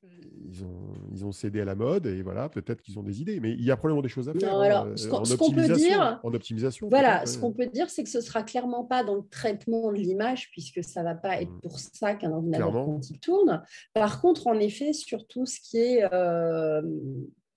[0.03, 3.39] ils ont, ils ont cédé à la mode et voilà, peut-être qu'ils ont des idées.
[3.39, 4.59] Mais il y a probablement des choses à faire.
[4.59, 6.87] alors, hein, ce qu'on peut dire, en optimisation.
[6.89, 9.97] Voilà, ce qu'on peut dire, c'est que ce sera clairement pas dans le traitement de
[9.97, 11.61] l'image, puisque ça va pas être mmh.
[11.61, 13.63] pour ça qu'un ordinateur quantique tourne.
[13.93, 16.81] Par contre, en effet, sur tout ce qui est euh,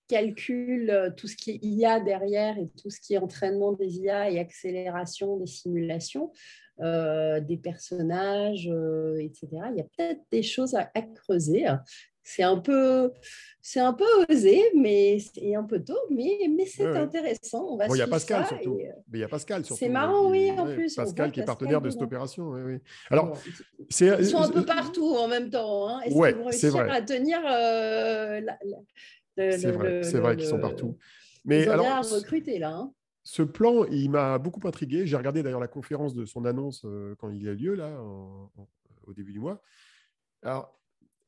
[0.07, 4.29] calcul, tout ce qui est IA derrière et tout ce qui est entraînement des IA
[4.29, 6.31] et accélération des simulations,
[6.81, 9.47] euh, des personnages, euh, etc.
[9.71, 11.65] Il y a peut-être des choses à, creuser.
[12.27, 13.11] C'est un peu,
[13.61, 17.63] c'est un peu osé, mais c'est un peu tôt, mais, mais c'est intéressant.
[17.69, 18.79] On va il y a Pascal surtout.
[18.81, 19.79] Euh, mais il y a Pascal surtout.
[19.79, 20.95] C'est marrant, oui, en plus.
[20.95, 22.49] Pascal qui est partenaire de cette opération.
[22.49, 22.79] Oui,
[23.11, 23.37] Alors,
[23.91, 25.87] ils sont un peu partout en même temps.
[25.87, 26.01] Hein.
[26.01, 27.37] Est-ce qu'ils vont réussir à tenir
[29.37, 30.97] C'est vrai, c'est vrai qu'ils sont partout.
[31.45, 32.71] Mais ils ont alors, recruter là.
[32.71, 32.91] Hein.
[33.21, 35.05] ce plan, il m'a beaucoup intrigué.
[35.05, 36.87] J'ai regardé d'ailleurs la conférence de son annonce
[37.19, 38.01] quand il y a lieu, là,
[39.05, 39.61] au début du mois.
[40.41, 40.75] Alors,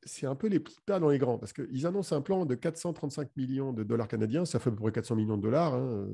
[0.04, 2.54] c'est un peu les petits pas dans les grands, parce qu'ils annoncent un plan de
[2.54, 5.74] 435 millions de dollars canadiens, ça fait à peu près 400 millions de dollars.
[5.74, 6.08] Hein.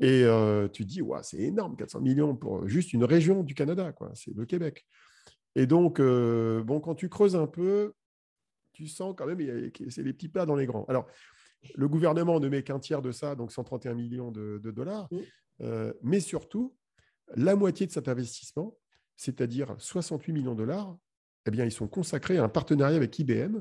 [0.00, 0.24] Et
[0.72, 4.10] tu te dis, ouais, c'est énorme, 400 millions pour juste une région du Canada, quoi.
[4.14, 4.86] c'est le Québec.
[5.54, 7.94] Et donc, bon, quand tu creuses un peu,
[8.72, 10.84] tu sens quand même que c'est les petits pas dans les grands.
[10.88, 11.06] Alors,
[11.74, 15.08] le gouvernement ne met qu'un tiers de ça, donc 131 millions de, dollars,
[16.02, 16.76] mais surtout,
[17.34, 18.76] la moitié de cet investissement,
[19.16, 20.96] c'est-à-dire 68 millions de dollars,
[21.46, 23.60] eh bien, ils sont consacrés à un partenariat avec IBM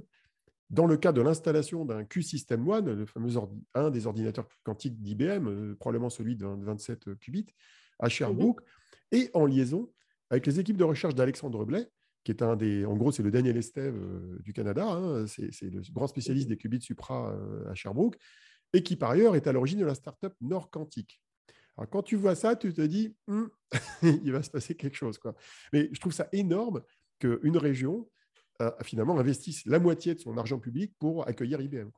[0.70, 3.34] dans le cas de l'installation d'un Q-System One, le fameux
[3.76, 7.54] un des ordinateurs quantiques d'IBM, euh, probablement celui de 27 qubits,
[8.00, 8.62] à Sherbrooke,
[9.12, 9.92] et en liaison
[10.30, 11.88] avec les équipes de recherche d'Alexandre Blais,
[12.24, 15.52] qui est un des, en gros, c'est le Daniel Estève euh, du Canada, hein, c'est
[15.62, 18.18] le grand spécialiste des qubits supra euh, à Sherbrooke,
[18.74, 21.22] et qui par ailleurs est à l'origine de la startup Nord Quantique.
[21.78, 23.50] Alors, quand tu vois ça, tu te dis, hum,
[24.02, 25.18] il va se passer quelque chose.
[25.18, 25.36] Quoi.
[25.74, 26.82] Mais je trouve ça énorme
[27.20, 28.08] qu'une région
[28.62, 31.90] euh, finalement investisse la moitié de son argent public pour accueillir IBM.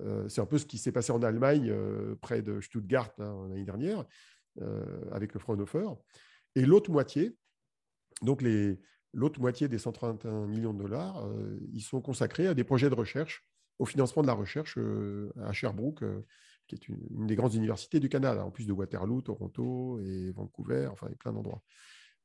[0.00, 3.64] Euh, c'est un peu ce qui s'est passé en Allemagne, euh, près de Stuttgart l'année
[3.64, 4.04] dernière,
[5.12, 5.86] avec le Fraunhofer.
[6.56, 7.38] Et l'autre moitié,
[8.20, 8.78] donc les,
[9.14, 11.26] l'autre moitié des 131 millions de dollars,
[11.72, 13.46] ils sont consacrés à des projets de recherche,
[13.78, 14.78] au financement de la recherche
[15.42, 16.04] à Sherbrooke,
[16.66, 20.32] qui est une, une, des grandes universités du Canada, en plus de Waterloo, Toronto et
[20.32, 21.62] Vancouver, enfin, et plein d'endroits.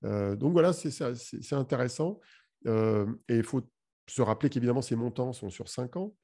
[0.05, 2.19] Euh, donc voilà, c'est intéressant.
[2.65, 3.61] Euh, et il faut
[4.07, 6.15] se rappeler qu'évidemment, ces montants sont sur 5 ans.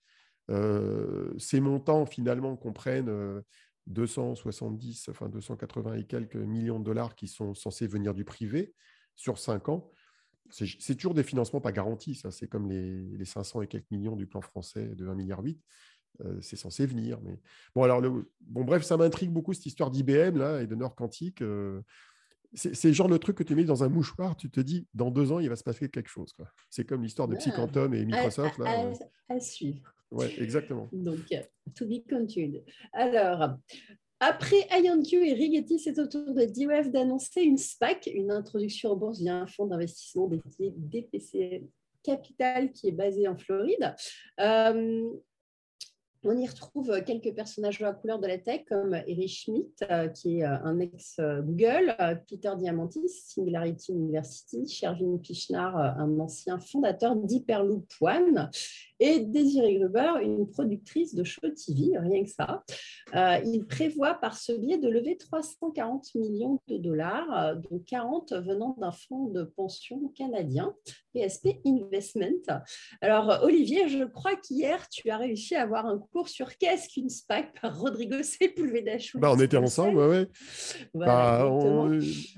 [0.49, 3.43] Euh, ces montants, finalement, comprennent
[3.87, 8.73] 270, enfin 280 et quelques millions de dollars qui sont censés venir du privé
[9.15, 9.91] sur 5 ans.
[10.49, 12.29] C'est toujours des financements pas garantis, ça.
[12.29, 15.41] C'est comme les, 500 et quelques millions du plan français de 1,8 milliard.
[16.41, 17.19] c'est censé venir.
[17.23, 17.39] Mais...
[17.81, 21.41] Alors, bon, bref, ça m'intrigue beaucoup cette histoire d'IBM et de Nord Quantique.
[22.55, 25.31] C'est genre le truc que tu mets dans un mouchoir, tu te dis, dans deux
[25.31, 26.33] ans, il va se passer quelque chose.
[26.69, 28.59] C'est comme l'histoire de Psychantom et Microsoft.
[28.61, 28.91] À,
[29.29, 29.81] à, suivre.
[30.11, 30.87] Oui, exactement.
[30.91, 31.19] Donc,
[31.75, 32.63] to be continued.
[32.91, 33.57] Alors,
[34.19, 38.95] après IonQ et Rigetti, c'est au tour de D-Wave d'annoncer une SPAC, une introduction en
[38.95, 41.63] bourse via un fonds d'investissement dédié DPC
[42.03, 43.95] Capital qui est basé en Floride.
[44.39, 45.09] Euh,
[46.23, 50.39] on y retrouve quelques personnages la couleur de la tech comme Eric Schmidt, euh, qui
[50.39, 57.87] est euh, un ex-Google, euh, Peter Diamantis, Singularity University, Shervin Pichnar, un ancien fondateur d'Hyperloop
[57.99, 58.49] One,
[59.03, 62.63] et Désiré Gruber, une productrice de show TV, rien que ça.
[63.43, 68.93] il prévoit par ce biais de lever 340 millions de dollars, dont 40 venant d'un
[68.93, 70.73] fonds de pension canadien,
[71.13, 72.61] PSP Investment.
[73.01, 77.09] Alors, Olivier, je crois qu'hier, tu as réussi à avoir un cours sur qu'est-ce qu'une
[77.09, 78.93] SPAC par Rodrigo Sepulveda.
[79.15, 80.27] Bah, on était ensemble, ouais.
[80.93, 81.45] Bah,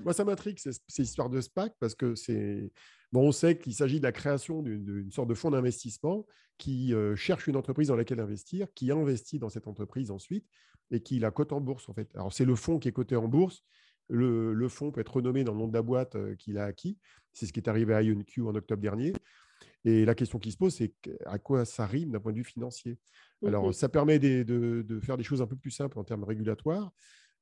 [0.04, 2.72] moi, ça m'intrigue ces histoires de SPAC parce que c'est.
[3.16, 6.26] Bon, on sait qu'il s'agit de la création d'une sorte de fonds d'investissement
[6.58, 10.46] qui euh, cherche une entreprise dans laquelle investir, qui investit dans cette entreprise ensuite
[10.92, 12.14] et qui la cote en bourse en fait.
[12.16, 13.64] Alors c'est le fonds qui est coté en bourse.
[14.10, 16.66] Le, le fonds peut être renommé dans le nom de la boîte euh, qu'il a
[16.66, 16.98] acquis.
[17.32, 19.14] C'est ce qui est arrivé à IonQ en octobre dernier.
[19.86, 20.94] Et la question qui se pose, c'est
[21.26, 22.98] à quoi ça rime d'un point de vue financier?
[23.46, 26.92] Alors, ça permet de, faire des choses un peu plus simples en termes régulatoires.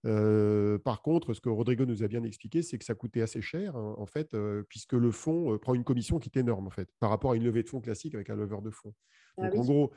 [0.05, 3.41] Euh, par contre, ce que Rodrigo nous a bien expliqué, c'est que ça coûtait assez
[3.41, 6.67] cher, hein, en fait, euh, puisque le fonds euh, prend une commission qui est énorme,
[6.67, 8.93] en fait, par rapport à une levée de fonds classique avec un leveur de fonds.
[9.37, 9.93] Ah Donc, en gros,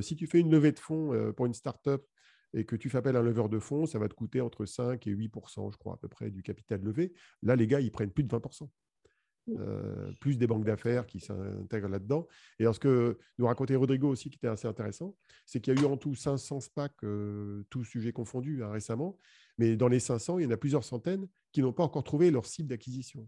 [0.00, 2.06] si tu fais une levée de fonds pour une start-up
[2.54, 4.64] et que tu fais appel à un leveur de fonds, ça va te coûter entre
[4.64, 7.12] 5 et 8% je crois, à peu près, du capital levé.
[7.42, 8.40] Là, les gars, ils prennent plus de 20
[9.56, 12.26] euh, plus des banques d'affaires qui s'intègrent là-dedans.
[12.58, 15.78] Et alors, ce que nous racontait Rodrigo aussi, qui était assez intéressant, c'est qu'il y
[15.78, 19.16] a eu en tout 500 SPAC, euh, tous sujets confondus, hein, récemment.
[19.56, 22.30] Mais dans les 500, il y en a plusieurs centaines qui n'ont pas encore trouvé
[22.30, 23.26] leur cible d'acquisition.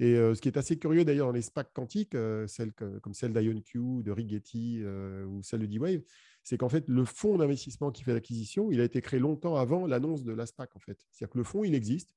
[0.00, 3.32] Et euh, ce qui est assez curieux d'ailleurs dans les SPAC quantiques, celles comme celle
[3.32, 4.82] d'IonQ, de Rigetti
[5.26, 6.02] ou celle de D-Wave,
[6.42, 9.86] c'est qu'en fait, le fonds d'investissement qui fait l'acquisition, il a été créé longtemps avant
[9.86, 10.76] l'annonce de la SPAC.
[10.76, 10.98] En fait.
[11.10, 12.14] C'est-à-dire que le fonds, il existe.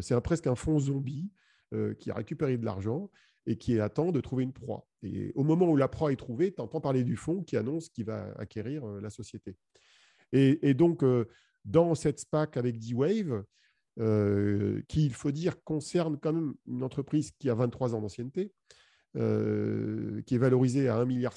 [0.00, 1.30] C'est presque un fonds zombie
[1.74, 3.10] euh, qui a récupéré de l'argent
[3.44, 4.88] et qui attend de trouver une proie.
[5.02, 7.90] Et au moment où la proie est trouvée, tu entends parler du fonds qui annonce
[7.90, 9.54] qu'il va acquérir euh, la société.
[10.32, 11.26] Et, donc, euh,
[11.66, 13.44] dans cette SPAC avec D-Wave,
[14.88, 18.52] qui, il faut dire, concerne quand même une entreprise qui a 23 ans d'ancienneté,
[19.14, 21.34] qui est valorisée à 1,6 milliard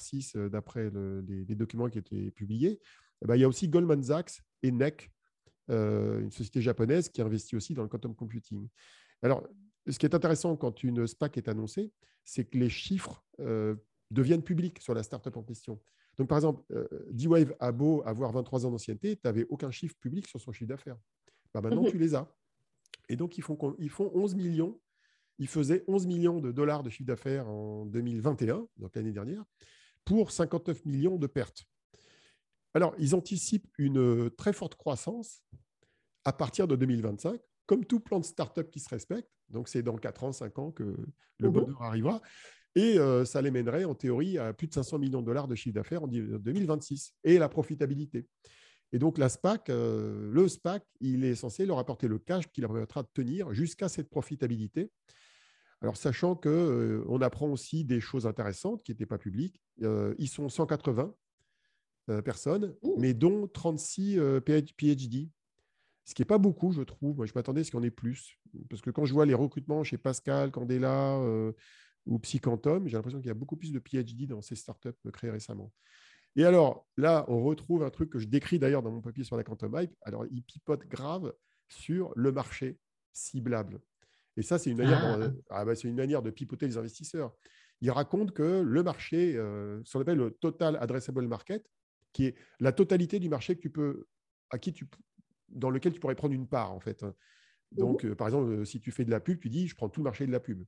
[0.50, 0.90] d'après
[1.26, 2.80] les, documents qui été publiés,
[3.22, 5.10] eh ben, il y a aussi Goldman Sachs et NEC,
[5.68, 8.68] une société japonaise qui investit aussi dans le quantum computing.
[9.22, 9.46] Alors,
[9.88, 11.92] ce qui est intéressant quand une SPAC est annoncée,
[12.24, 13.74] c'est que les chiffres euh,
[14.10, 15.80] deviennent publics sur la startup en question.
[16.18, 19.96] Donc, par exemple, euh, D-Wave a beau avoir 23 ans d'ancienneté, tu n'avais aucun chiffre
[19.98, 20.98] public sur son chiffre d'affaires.
[21.54, 21.90] Bah, maintenant, mhm.
[21.90, 22.30] tu les as.
[23.08, 24.78] Et donc, ils font, ils font 11 millions.
[25.38, 29.42] Ils faisaient 11 millions de dollars de chiffre d'affaires en 2021, donc l'année dernière,
[30.04, 31.64] pour 59 millions de pertes.
[32.74, 35.42] Alors, ils anticipent une très forte croissance
[36.24, 39.28] à partir de 2025, comme tout plan de start-up qui se respecte.
[39.48, 40.96] Donc, c'est dans 4 ans, 5 ans que
[41.38, 41.52] le mhm.
[41.52, 42.20] bonheur arrivera.
[42.74, 45.54] Et euh, ça les mènerait, en théorie, à plus de 500 millions de dollars de
[45.54, 48.26] chiffre d'affaires en 2026 et la profitabilité.
[48.92, 52.60] Et donc, la SPAC, euh, le SPAC, il est censé leur apporter le cash qui
[52.60, 54.90] leur permettra de tenir jusqu'à cette profitabilité.
[55.80, 59.60] Alors, sachant qu'on euh, apprend aussi des choses intéressantes qui n'étaient pas publiques.
[59.78, 61.14] ils sont 180
[62.24, 65.30] personnes, mais dont 36 PhD.
[66.04, 67.16] Ce qui n'est pas beaucoup, je trouve.
[67.16, 68.38] Moi, je m'attendais à ce qu'il y en ait plus.
[68.68, 71.20] Parce que quand je vois les recrutements chez Pascal, Candela,
[72.06, 75.30] ou Psychantom, j'ai l'impression qu'il y a beaucoup plus de PhD dans ces startups créées
[75.30, 75.72] récemment.
[76.34, 79.36] Et alors, là, on retrouve un truc que je décris d'ailleurs dans mon papier sur
[79.36, 79.94] la Quantum Hype.
[80.02, 81.32] Alors, il pipote grave
[81.68, 82.78] sur le marché
[83.12, 83.80] ciblable.
[84.36, 85.30] Et ça, c'est une, manière ah.
[85.50, 87.34] ah bah, une manière de pipoter les investisseurs.
[87.82, 91.68] Il raconte que le marché, euh, ce qu'on appelle le Total Addressable Market,
[92.12, 94.06] qui est la totalité du marché que tu peux,
[94.50, 94.88] à qui tu,
[95.52, 97.04] dans lequel tu pourrais prendre une part, en fait.
[97.72, 99.74] Donc, mmh euh, par exemple, euh, si tu fais de la pub, tu dis, je
[99.74, 100.64] prends tout le marché de la pub.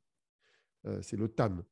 [0.87, 1.63] Euh, c'est le TAM.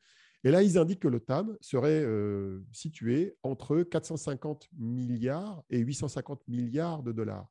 [0.44, 6.46] Et là, ils indiquent que le TAM serait euh, situé entre 450 milliards et 850
[6.48, 7.48] milliards de dollars.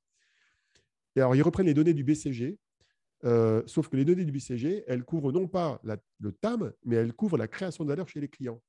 [1.15, 2.58] Et alors, ils reprennent les données du BCG,
[3.65, 5.82] sauf que les données du BCG, elles couvrent non pas
[6.19, 8.62] le TAM, mais elles couvrent la création de valeur chez les clients.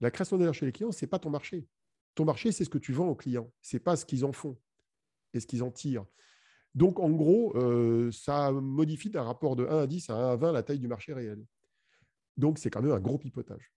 [0.00, 1.66] La création de valeur chez les clients, ce n'est pas ton marché.
[2.14, 3.52] Ton marché, c'est ce que tu vends aux clients.
[3.60, 4.58] Ce n'est pas ce qu'ils en font
[5.34, 6.06] et ce qu'ils en tirent.
[6.74, 7.54] Donc, en gros,
[8.12, 10.88] ça modifie d'un rapport de 1 à 10 à 1 à 20 la taille du
[10.88, 11.44] marché réel.
[12.36, 13.72] Donc, c'est quand même un gros pipotage.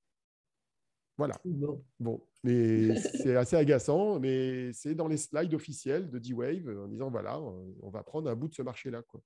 [1.18, 1.36] Voilà.
[2.00, 7.10] Bon, mais c'est assez agaçant, mais c'est dans les slides officiels de D-Wave en disant
[7.10, 9.02] voilà, on va prendre un bout de ce marché-là.
[9.02, 9.22] Quoi.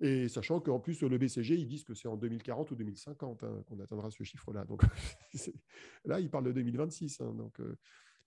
[0.00, 3.62] Et sachant qu'en plus, le BCG, ils disent que c'est en 2040 ou 2050 hein,
[3.66, 4.64] qu'on atteindra ce chiffre-là.
[4.64, 4.82] Donc
[6.04, 7.20] là, ils parlent de 2026.
[7.20, 7.76] Hein, donc, euh,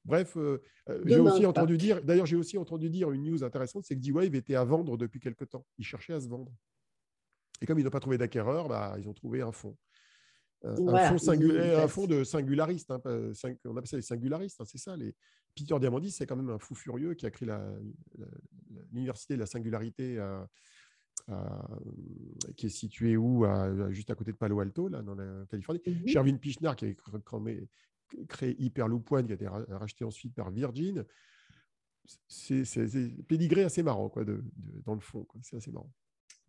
[0.06, 3.84] bref, euh, euh, j'ai aussi entendu dire, d'ailleurs, j'ai aussi entendu dire une news intéressante,
[3.86, 5.66] c'est que D-Wave était à vendre depuis quelque temps.
[5.78, 6.52] Ils cherchaient à se vendre.
[7.62, 9.76] Et comme ils n'ont pas trouvé d'acquéreur, bah, ils ont trouvé un fonds.
[10.64, 12.90] Euh, un, fonds un fonds de singularistes.
[12.90, 13.02] Hein,
[13.66, 14.96] on appelle ça les singularistes, hein, c'est ça.
[14.96, 15.14] Les...
[15.56, 17.50] Peter Diamandis, c'est quand même un fou furieux qui a créé
[18.92, 20.20] l'université de la singularité
[22.58, 23.46] qui est située où
[23.90, 25.82] Juste à côté de Palo Alto, là, dans la Californie.
[25.86, 26.88] Mm Shervin Pichnar, qui a
[28.28, 31.06] créé Hyperloop One, qui a été racheté ensuite par Virgin.
[32.28, 32.64] C'est
[33.28, 34.44] pédigré assez marrant quoi, de,
[34.86, 35.26] dans le fond.
[35.42, 35.92] C'est assez marrant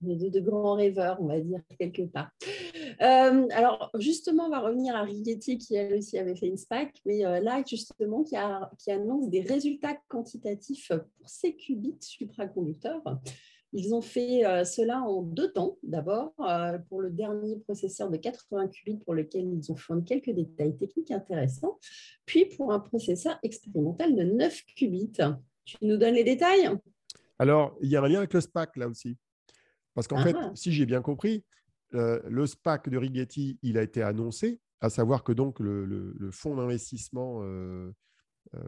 [0.02, 2.30] de, grands rêveurs, on va dire, quelque part.
[3.02, 7.00] Euh, alors, justement, on va revenir à Rigetti, qui elle aussi avait fait une SPAC,
[7.04, 8.36] mais euh, là, justement, qui,
[8.90, 13.02] annonce des résultats quantitatifs pour ces qubits supraconducteurs.
[13.78, 15.78] Ils ont fait euh, cela en deux temps.
[15.82, 16.34] D'abord,
[16.88, 21.10] pour le dernier processeur de 80 qubits, pour lequel ils ont fourni quelques détails techniques
[21.10, 21.78] intéressants,
[22.24, 25.12] puis pour un processeur expérimental de 9 qubits.
[25.64, 26.70] Tu nous donnes les détails?
[27.38, 29.16] Alors, il y a un lien avec le SPAC là aussi.
[29.94, 30.52] Parce qu'en fait, ah.
[30.54, 31.44] si j'ai bien compris,
[31.94, 36.56] euh, le SPAC de Rigetti, il a été annoncé, à savoir que donc le, fonds
[36.56, 37.92] d'investissement euh,
[38.54, 38.60] euh,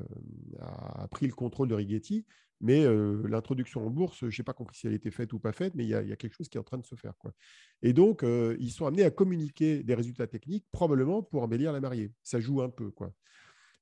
[0.61, 2.25] a pris le contrôle de Rigetti,
[2.61, 2.85] mais
[3.29, 5.85] l'introduction en bourse, je n'ai pas compris si elle était faite ou pas faite, mais
[5.85, 7.17] il y, a, quelque chose qui est en train de se faire.
[7.19, 7.33] Quoi.
[7.83, 12.13] Et donc, ils sont amenés à communiquer des résultats techniques, probablement pour embellir la mariée.
[12.23, 12.91] Ça joue un peu.
[12.91, 13.13] Quoi.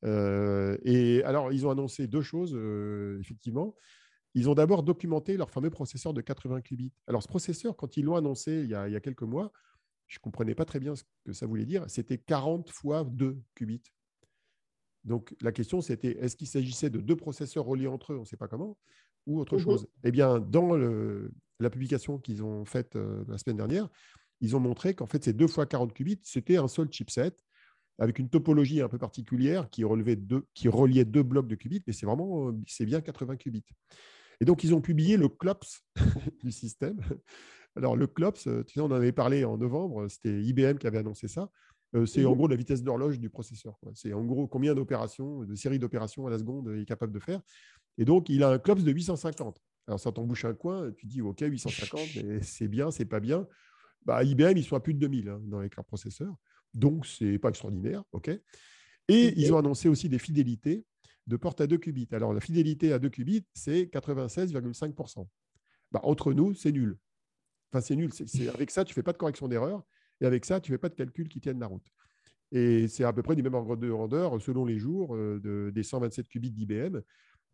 [0.05, 2.55] et alors, ils ont annoncé deux choses,
[3.21, 3.75] effectivement.
[4.37, 6.93] Ils ont d'abord documenté leur fameux processeur de 80 qubits.
[7.07, 9.51] Alors, ce processeur, quand ils l'ont annoncé il y, a, quelques mois,
[10.09, 11.85] je ne comprenais pas très bien ce que ça voulait dire.
[11.89, 13.83] C'était 40 fois 2 qubits.
[15.07, 18.27] Donc, la question, c'était est-ce qu'il s'agissait de deux processeurs reliés entre eux, on ne
[18.27, 18.77] sait pas comment,
[19.27, 19.63] ou autre mhm.
[19.63, 19.87] chose?
[20.05, 23.89] Eh bien, dans la publication qu'ils ont faite euh, la semaine dernière,
[24.41, 27.33] ils ont montré qu'en fait, ces 2 fois 40 qubits, c'était un seul chipset
[27.99, 31.83] avec une topologie un peu particulière qui, relevait deux, qui reliait deux blocs de qubits,
[31.87, 33.65] mais c'est vraiment, euh, c'est bien 80 qubits.
[34.41, 35.83] Et donc, ils ont publié le CLOPS
[36.43, 37.01] du système.
[37.77, 40.87] Alors, le CLOPS, euh, tu sais, on en avait parlé en novembre, c'était IBM qui
[40.87, 41.51] avait annoncé ça.
[41.97, 43.79] Euh, c'est en gros la vitesse d'horloge du processeur.
[43.95, 47.19] C'est en gros combien d'opérations, de séries d'opérations à la seconde il est capable de
[47.19, 47.41] faire.
[47.99, 49.61] Et donc, il a un CLOPS de 850.
[49.87, 53.47] Alors, ça t'embouche un coin, tu dis, OK, 850, mais c'est bien, c'est pas bien.
[54.05, 56.35] Bah, IBM, ils sont à plus de 2000 hein, dans les cartes processeurs.
[56.75, 58.05] Donc, ce n'est pas extraordinaire.
[58.13, 58.29] OK.
[59.09, 60.85] Et ils ont annoncé aussi des fidélités
[61.27, 62.09] de porte à 2 qubits.
[62.13, 65.27] Alors, la fidélité à 2 qubits, c'est 96,5%.
[65.93, 66.99] Bah, entre nous, c'est nul.
[67.73, 68.13] Enfin, c'est nul.
[68.13, 69.83] C'est, avec ça, tu ne fais pas de correction d'erreur.
[70.21, 71.87] Et avec ça, tu ne fais pas de calcul qui tiennent la route.
[72.53, 75.71] Et c'est à peu près du même ordre de grandeur selon les jours euh, de,
[75.75, 77.01] des 127 qubits d'IBM.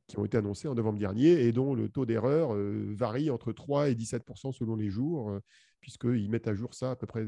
[0.07, 2.55] qui ont été annoncés en novembre dernier et dont le taux d'erreur
[2.95, 5.39] varie entre 3 et 17% selon les jours,
[5.81, 7.25] puisqu'ils mettent à jour ça à peu près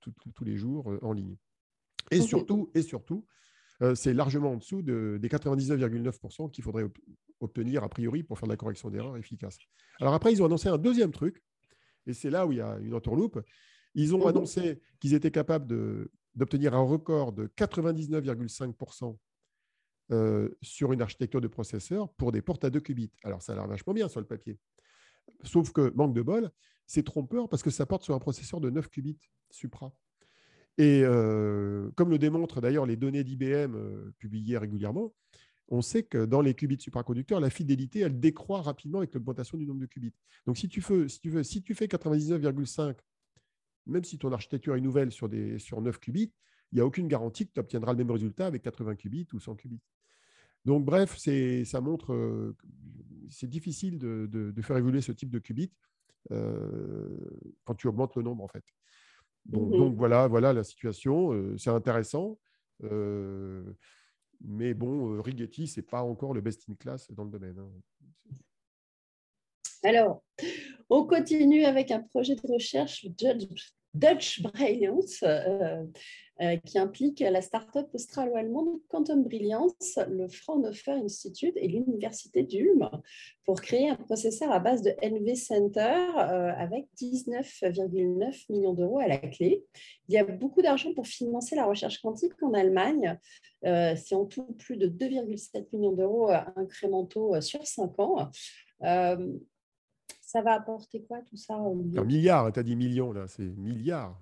[0.00, 1.36] tous les jours en ligne.
[2.10, 3.26] Et surtout, et surtout
[3.94, 6.86] c'est largement en dessous des 99,9% qu'il faudrait
[7.40, 9.58] obtenir a priori pour faire de la correction d'erreur efficace.
[10.00, 11.42] Alors après, ils ont annoncé un deuxième truc,
[12.06, 13.40] et c'est là où il y a une entourloupe.
[13.94, 15.66] Ils ont mmh annoncé qu'ils étaient capables
[16.34, 19.16] d'obtenir un record de 99,5%
[20.12, 23.12] euh, sur une architecture de processeur pour des portes à 2 qubits.
[23.22, 24.58] Alors ça a l'air vachement bien sur le papier.
[25.44, 26.50] Sauf que, manque de bol,
[26.86, 29.18] c'est trompeur parce que ça porte sur un processeur de 9 qubits
[29.50, 29.94] supra.
[30.76, 35.14] Et euh, comme le démontrent d'ailleurs les données d'IBM euh, publiées régulièrement,
[35.68, 39.66] on sait que dans les qubits supraconducteurs, la fidélité, elle décroît rapidement avec l'augmentation du
[39.66, 40.12] nombre de qubits.
[40.46, 42.96] Donc, si tu, fais, si tu, veux, si tu fais 99,5,
[43.86, 46.32] même si ton architecture est nouvelle sur, des, sur 9 qubits,
[46.72, 49.40] il n'y a aucune garantie que tu obtiendras le même résultat avec 80 qubits ou
[49.40, 49.80] 100 qubits.
[50.64, 52.56] Donc, bref, ça montre euh,
[53.30, 55.72] c'est difficile de, faire évoluer ce type de qubits
[56.30, 57.08] euh,
[57.64, 58.64] quand tu augmentes le nombre, en fait.
[59.44, 61.32] Donc, mmh donc voilà, voilà la situation.
[61.32, 62.38] Euh, c'est intéressant.
[64.40, 67.58] Mais bon, euh, Rigetti, ce n'est pas encore le best in class dans le domaine.
[67.58, 67.70] Hein.
[69.82, 70.22] Alors,
[70.94, 73.06] on continue avec un projet de recherche,
[73.94, 75.84] Dutch Brilliance, euh,
[76.40, 82.88] euh, qui implique la start-up australo-allemande Quantum Brilliance, le Fraunhofer Institute et l'Université d'Ulm
[83.44, 86.06] pour créer un processeur à base de NV Center
[86.56, 89.64] avec 19,9 millions d'euros à la clé.
[90.08, 93.18] Il y a beaucoup d'argent pour financer la recherche quantique en Allemagne.
[93.62, 98.30] C'est en tout plus de 2,7 millions d'euros incrémentaux sur 5 ans
[100.34, 104.20] ça va apporter quoi tout ça Un milliard, tu as dit millions là, c'est milliards.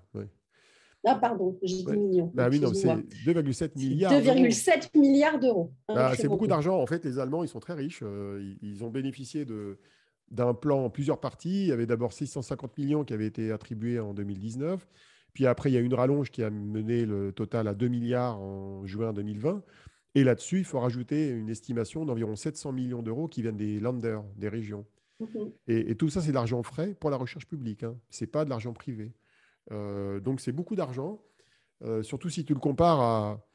[1.05, 2.31] Ah, pardon, j'ai dit millions.
[2.35, 4.13] Bah oui, c'est 2,7 milliards.
[4.13, 5.73] 2,7 milliards d'euros.
[5.87, 6.79] Bah, c'est beaucoup d'argent.
[6.79, 8.01] En fait, les Allemands, ils sont très riches.
[8.03, 9.45] Euh, ils ont bénéficié
[10.29, 11.63] d'un plan en plusieurs parties.
[11.63, 14.87] Il y avait d'abord 650 millions qui avaient été attribués en 2019.
[15.33, 18.39] Puis après, il y a une rallonge qui a mené le total à 2 milliards
[18.39, 19.63] en juin 2020.
[20.15, 24.19] Et là-dessus, il faut rajouter une estimation d'environ 700 millions d'euros qui viennent des Länder,
[24.37, 24.85] des régions.
[25.33, 25.51] Mhm.
[25.67, 27.83] Et, tout ça, c'est de l'argent frais pour la recherche publique.
[27.83, 27.95] Hein.
[28.09, 29.11] Ce n'est pas de l'argent privé.
[29.71, 31.21] Euh, donc, c'est beaucoup d'argent,
[31.83, 33.45] euh, surtout si tu le compares à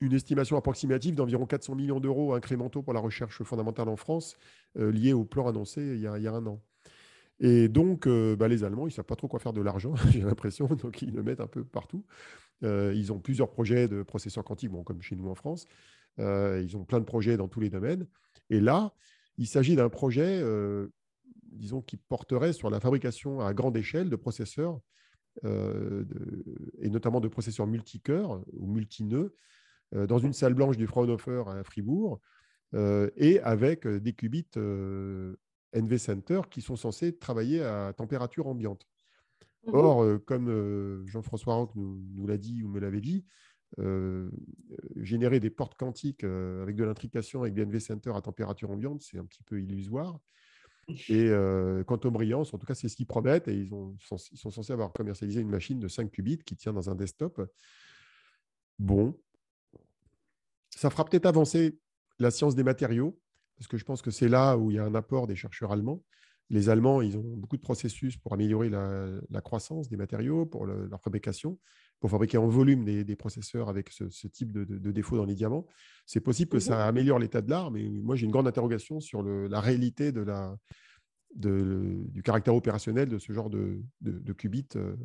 [0.00, 4.36] une estimation approximative d'environ 400 millions d'euros incrémentaux pour la recherche fondamentale en France,
[4.78, 6.60] euh, liée au plan annoncé il y a, un an.
[7.40, 10.20] Et donc, bah, les Allemands, ils ne savent pas trop quoi faire de l'argent, j'ai
[10.20, 12.04] l'impression, donc ils le mettent un peu partout.
[12.62, 15.66] ils ont plusieurs projets de processeurs quantiques, bon, comme chez nous en France.
[16.18, 18.06] ils ont plein de projets dans tous les domaines.
[18.50, 18.92] Et là,
[19.38, 20.88] il s'agit d'un projet, euh,
[21.52, 24.80] disons, qui porterait sur la fabrication à grande échelle de processeurs,
[25.44, 26.04] euh,
[26.80, 29.36] et notamment de processeurs multicœurs ou multineux,
[29.94, 32.20] euh, dans une salle blanche du Fraunhofer à Fribourg,
[33.16, 34.50] et avec des qubits
[35.72, 38.86] NV Center qui sont censés travailler à température ambiante.
[39.66, 43.24] Mmh Or, comme Jean-François Roch nous l'a dit ou me l'avait dit,
[43.78, 44.30] euh,
[44.96, 49.02] générer des portes quantiques euh, avec de l'intrication avec des NV Center à température ambiante,
[49.02, 50.18] c'est un petit peu illusoire.
[51.08, 53.48] Et euh, Quantum Brillance, en tout cas, c'est ce qu'ils promettent.
[53.48, 56.94] Et ils, sont, censés avoir commercialisé une machine de 5 qubits qui tient dans un
[56.94, 57.42] desktop.
[58.78, 59.18] Bon,
[60.70, 61.78] ça fera peut-être avancer
[62.18, 63.18] la science des matériaux,
[63.56, 65.72] parce que je pense que c'est là où il y a un apport des chercheurs
[65.72, 66.02] allemands.
[66.48, 71.02] Les Allemands, ils ont beaucoup de processus pour améliorer la, croissance des matériaux, pour leur
[71.02, 71.58] fabrication
[72.00, 75.66] pour fabriquer en volume des, processeurs avec ce, type de, de, défauts dans les diamants.
[76.04, 76.88] C'est possible que ça mhm.
[76.88, 80.56] améliore l'état de l'art, mais moi j'ai une grande interrogation sur la réalité de la,
[81.34, 83.82] du caractère opérationnel de ce genre de,
[84.36, 84.96] qubits euh,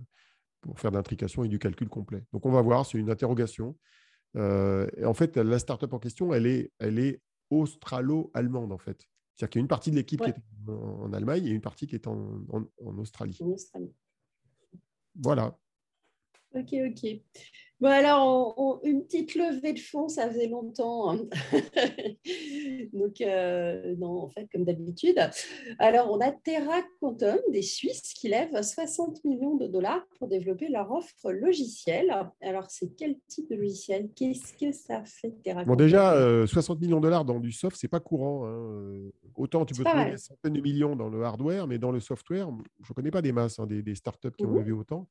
[0.61, 2.23] pour faire de l'intrication et du calcul complet.
[2.33, 3.77] Donc on va voir, c'est une interrogation.
[4.35, 9.07] Euh, et en fait, la startup en question, elle est, elle est australo-allemande en fait.
[9.35, 10.35] C'est-à-dire qu'il y a une partie de l'équipe qui est
[10.67, 13.39] en, Allemagne et une partie qui est en, en Australie.
[15.15, 15.57] Voilà.
[16.53, 17.21] Ok, ok.
[17.81, 21.13] Bon, alors, une petite levée de fonds, ça faisait longtemps.
[21.13, 21.25] Hein.
[22.93, 25.17] Donc, euh, non, en fait, comme d'habitude.
[25.79, 30.67] Alors, on a Terra Quantum, des Suisses, qui lèvent 60 millions de dollars pour développer
[30.69, 32.13] leur offre logicielle.
[32.43, 34.09] Alors, c'est quel type de logiciel?
[34.15, 37.77] Qu'est-ce que ça fait, Terra Bon, déjà, 60 euh, millions de dollars dans du soft,
[37.79, 38.45] c'est pas courant.
[38.45, 39.09] Hein.
[39.35, 42.47] Autant tu peux trouver des centaines de millions dans le hardware, mais dans le software,
[42.83, 45.07] je ne connais pas des masses, hein, des, startups qui ont mmh levé autant.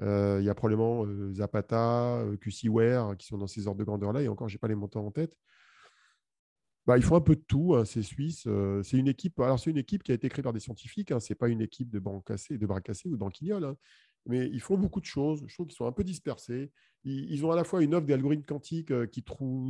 [0.00, 3.84] Euh, il y a probablement euh, Zapata, euh, QCware qui sont dans ces ordres de
[3.84, 4.22] grandeur-là.
[4.22, 5.36] Et encore, je n'ai pas les montants en tête.
[6.86, 8.48] Bah, ils font un peu de tout, hein, c'est suisse.
[8.82, 9.38] c'est une équipe.
[9.38, 11.12] Alors c'est une équipe qui a été créée par des scientifiques.
[11.12, 13.64] Hein, c'est pas une équipe de de bras cassés ou de banquignoles.
[13.64, 13.76] Hein.
[14.26, 15.44] mais ils font beaucoup de choses.
[15.46, 16.72] Je trouve qu'ils sont un peu dispersés.
[17.04, 19.24] Ils, ont à la fois une offre d'algorithmes quantiques qui,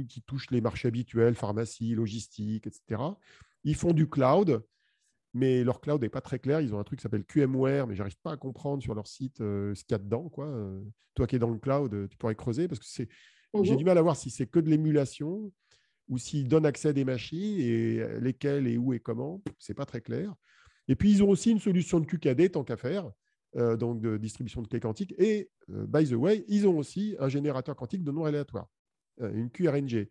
[0.08, 3.02] qui touche les marchés habituels, pharmacie, logistique, etc.
[3.64, 4.62] Ils font du cloud,
[5.34, 6.60] mais leur cloud n'est pas très clair.
[6.60, 9.38] Ils ont un truc qui s'appelle QMware, mais j'arrive pas à comprendre sur leur site
[9.38, 10.28] ce qu'il y a dedans.
[10.28, 10.48] Quoi.
[11.14, 13.08] Toi qui es dans le cloud, tu pourrais creuser parce que c'est,
[13.62, 15.52] j'ai mmh du mal à voir si c'est que de l'émulation
[16.08, 19.86] ou s'ils donnent accès à des machines et lesquelles et où et comment, c'est pas
[19.86, 20.34] très clair.
[20.88, 23.10] Et puis, ils ont aussi une solution de QKD, tant qu'à faire,
[23.56, 25.14] euh, donc de distribution de clés quantiques.
[25.18, 28.68] Et, euh, by the way, ils ont aussi un générateur quantique de nom aléatoire,
[29.20, 30.08] euh, une QRNG.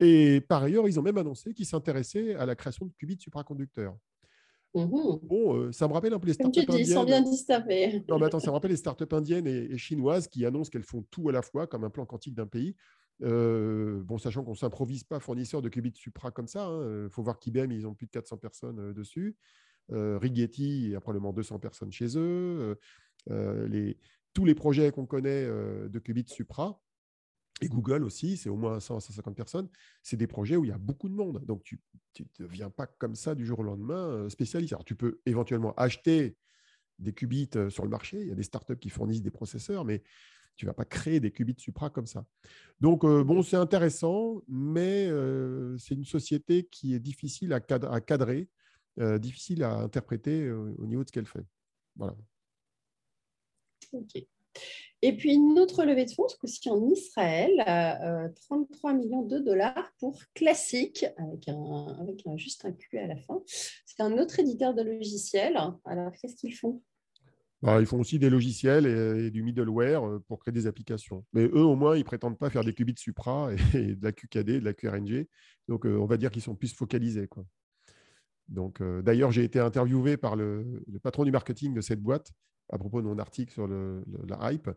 [0.00, 3.96] Et par ailleurs, ils ont même annoncé qu'ils s'intéressaient à la création de qubits supraconducteurs.
[4.74, 6.78] Mmh bon, ça me rappelle un peu les startups indiennes.
[6.78, 8.02] Ils sont bien distingués.
[8.08, 11.04] Non, mais attends, ça me rappelle les startups indiennes et, chinoises qui annoncent qu'elles font
[11.10, 12.74] tout à la fois, comme un plan quantique d'un pays.
[13.20, 16.68] bon, sachant qu'on ne s'improvise pas fournisseur de qubits supra comme ça.
[16.70, 19.36] Il hein, faut voir qu'IBM, ils ont plus de 400 personnes dessus.
[19.90, 22.20] Euh, Rigetti, il y a probablement 200 personnes chez eux.
[22.20, 22.74] Euh,
[23.30, 23.92] euh,
[24.32, 26.80] tous les projets qu'on connaît de qubits supra,
[27.60, 29.68] et Google aussi, c'est au moins 100 150 personnes.
[30.02, 31.44] C'est des projets où il y a beaucoup de monde.
[31.44, 31.78] Donc, tu
[32.18, 34.72] ne deviens pas comme ça du jour au lendemain spécialiste.
[34.72, 36.36] Alors, tu peux éventuellement acheter
[36.98, 38.20] des qubits sur le marché.
[38.20, 40.02] Il y a des startups qui fournissent des processeurs, mais
[40.56, 42.24] tu ne vas pas créer des qubits supra comme ça.
[42.80, 45.08] Donc, bon, c'est intéressant, mais
[45.78, 48.48] c'est une société qui est difficile à, à cadrer
[49.00, 51.46] euh, difficile à interpréter euh, au niveau de ce qu'elle fait.
[51.96, 52.14] Voilà.
[53.92, 54.26] Ok.
[55.04, 57.56] Et puis une autre levée de fonds, ce coup-ci en Israël,
[58.46, 63.42] 33 euh, millions de dollars pour Classic, avec, un, juste un Q à la fin.
[63.46, 65.56] C'est un autre éditeur de logiciels.
[65.84, 66.82] Alors, qu'est-ce qu'ils font?
[67.62, 71.24] Bah, Ils font aussi des logiciels et, du middleware pour créer des applications.
[71.32, 73.56] Mais eux, au moins, ils ne prétendent pas faire des qubits Supra et,
[73.96, 75.26] de la QKD, de la QRNG.
[75.66, 77.28] Donc, on va dire qu'ils sont plus focalisés.
[78.48, 82.32] Donc, euh, d'ailleurs, j'ai été interviewé par le, patron du marketing de cette boîte
[82.68, 84.70] à propos de mon article sur la hype.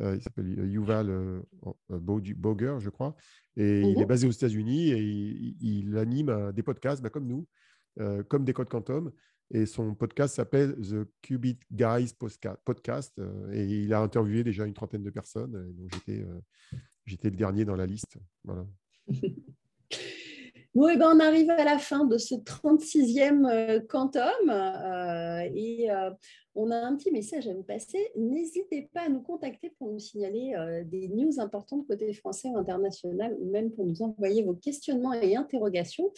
[0.00, 1.42] Euh, il s'appelle Yuval euh,
[1.88, 3.16] Boger, je crois.
[3.56, 4.06] Et il est mhm.
[4.06, 5.00] basé aux États-Unis et
[5.60, 7.46] il, anime des podcasts bah, comme nous,
[8.28, 9.12] comme des codes quantum.
[9.52, 12.12] Et son podcast s'appelle The Qubit Guys
[12.64, 13.18] Podcast.
[13.52, 15.72] et il a interviewé déjà une trentaine de personnes.
[15.72, 15.90] donc,
[17.06, 18.18] j'étais le dernier dans la liste.
[18.44, 18.66] Voilà.
[20.76, 26.10] Bon, ben, on arrive à la fin de ce 36e euh, quantum euh, et euh,
[26.56, 27.98] on a un petit message à vous passer.
[28.16, 30.54] N'hésitez pas à nous contacter pour nous signaler
[30.86, 35.36] des news importantes côté français ou international ou même pour nous envoyer vos questionnements et
[35.36, 36.10] interrogations,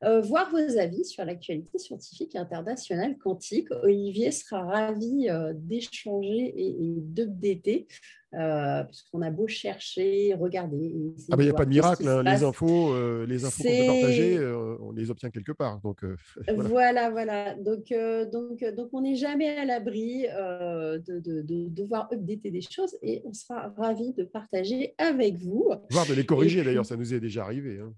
[0.00, 3.68] voir vos avis sur l'actualité scientifique internationale quantique.
[3.82, 7.86] Olivier sera ravi d'échanger et, et d'updater
[8.34, 10.94] euh, parce qu'on a beau chercher, regarder.
[11.30, 12.22] Ah ben, il n'y a pas de miracle, hein.
[12.22, 15.80] les infos, euh, les infos qu'on peut partager, euh, on les obtient quelque part.
[15.80, 16.02] Donc,
[16.56, 17.10] voilà.
[17.10, 17.92] voilà, Donc,
[18.32, 23.22] donc, donc on n'est jamais à l'abri de, de, de, devoir updater des choses et
[23.24, 25.70] on sera ravis de partager avec vous.
[25.90, 27.80] Voire de les corriger d'ailleurs, ça nous est déjà arrivé.
[27.80, 27.92] Hein.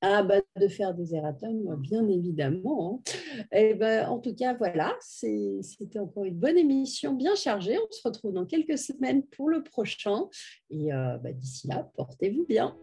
[0.00, 3.02] Ah bah, de faire des erratums, bien évidemment.
[3.06, 3.12] Hein.
[3.52, 7.76] Et ben, en tout cas, voilà, c'était encore une bonne émission bien chargée.
[7.78, 10.28] On se retrouve dans quelques semaines pour le prochain.
[10.70, 12.76] Et euh, bah, d'ici là, portez-vous bien.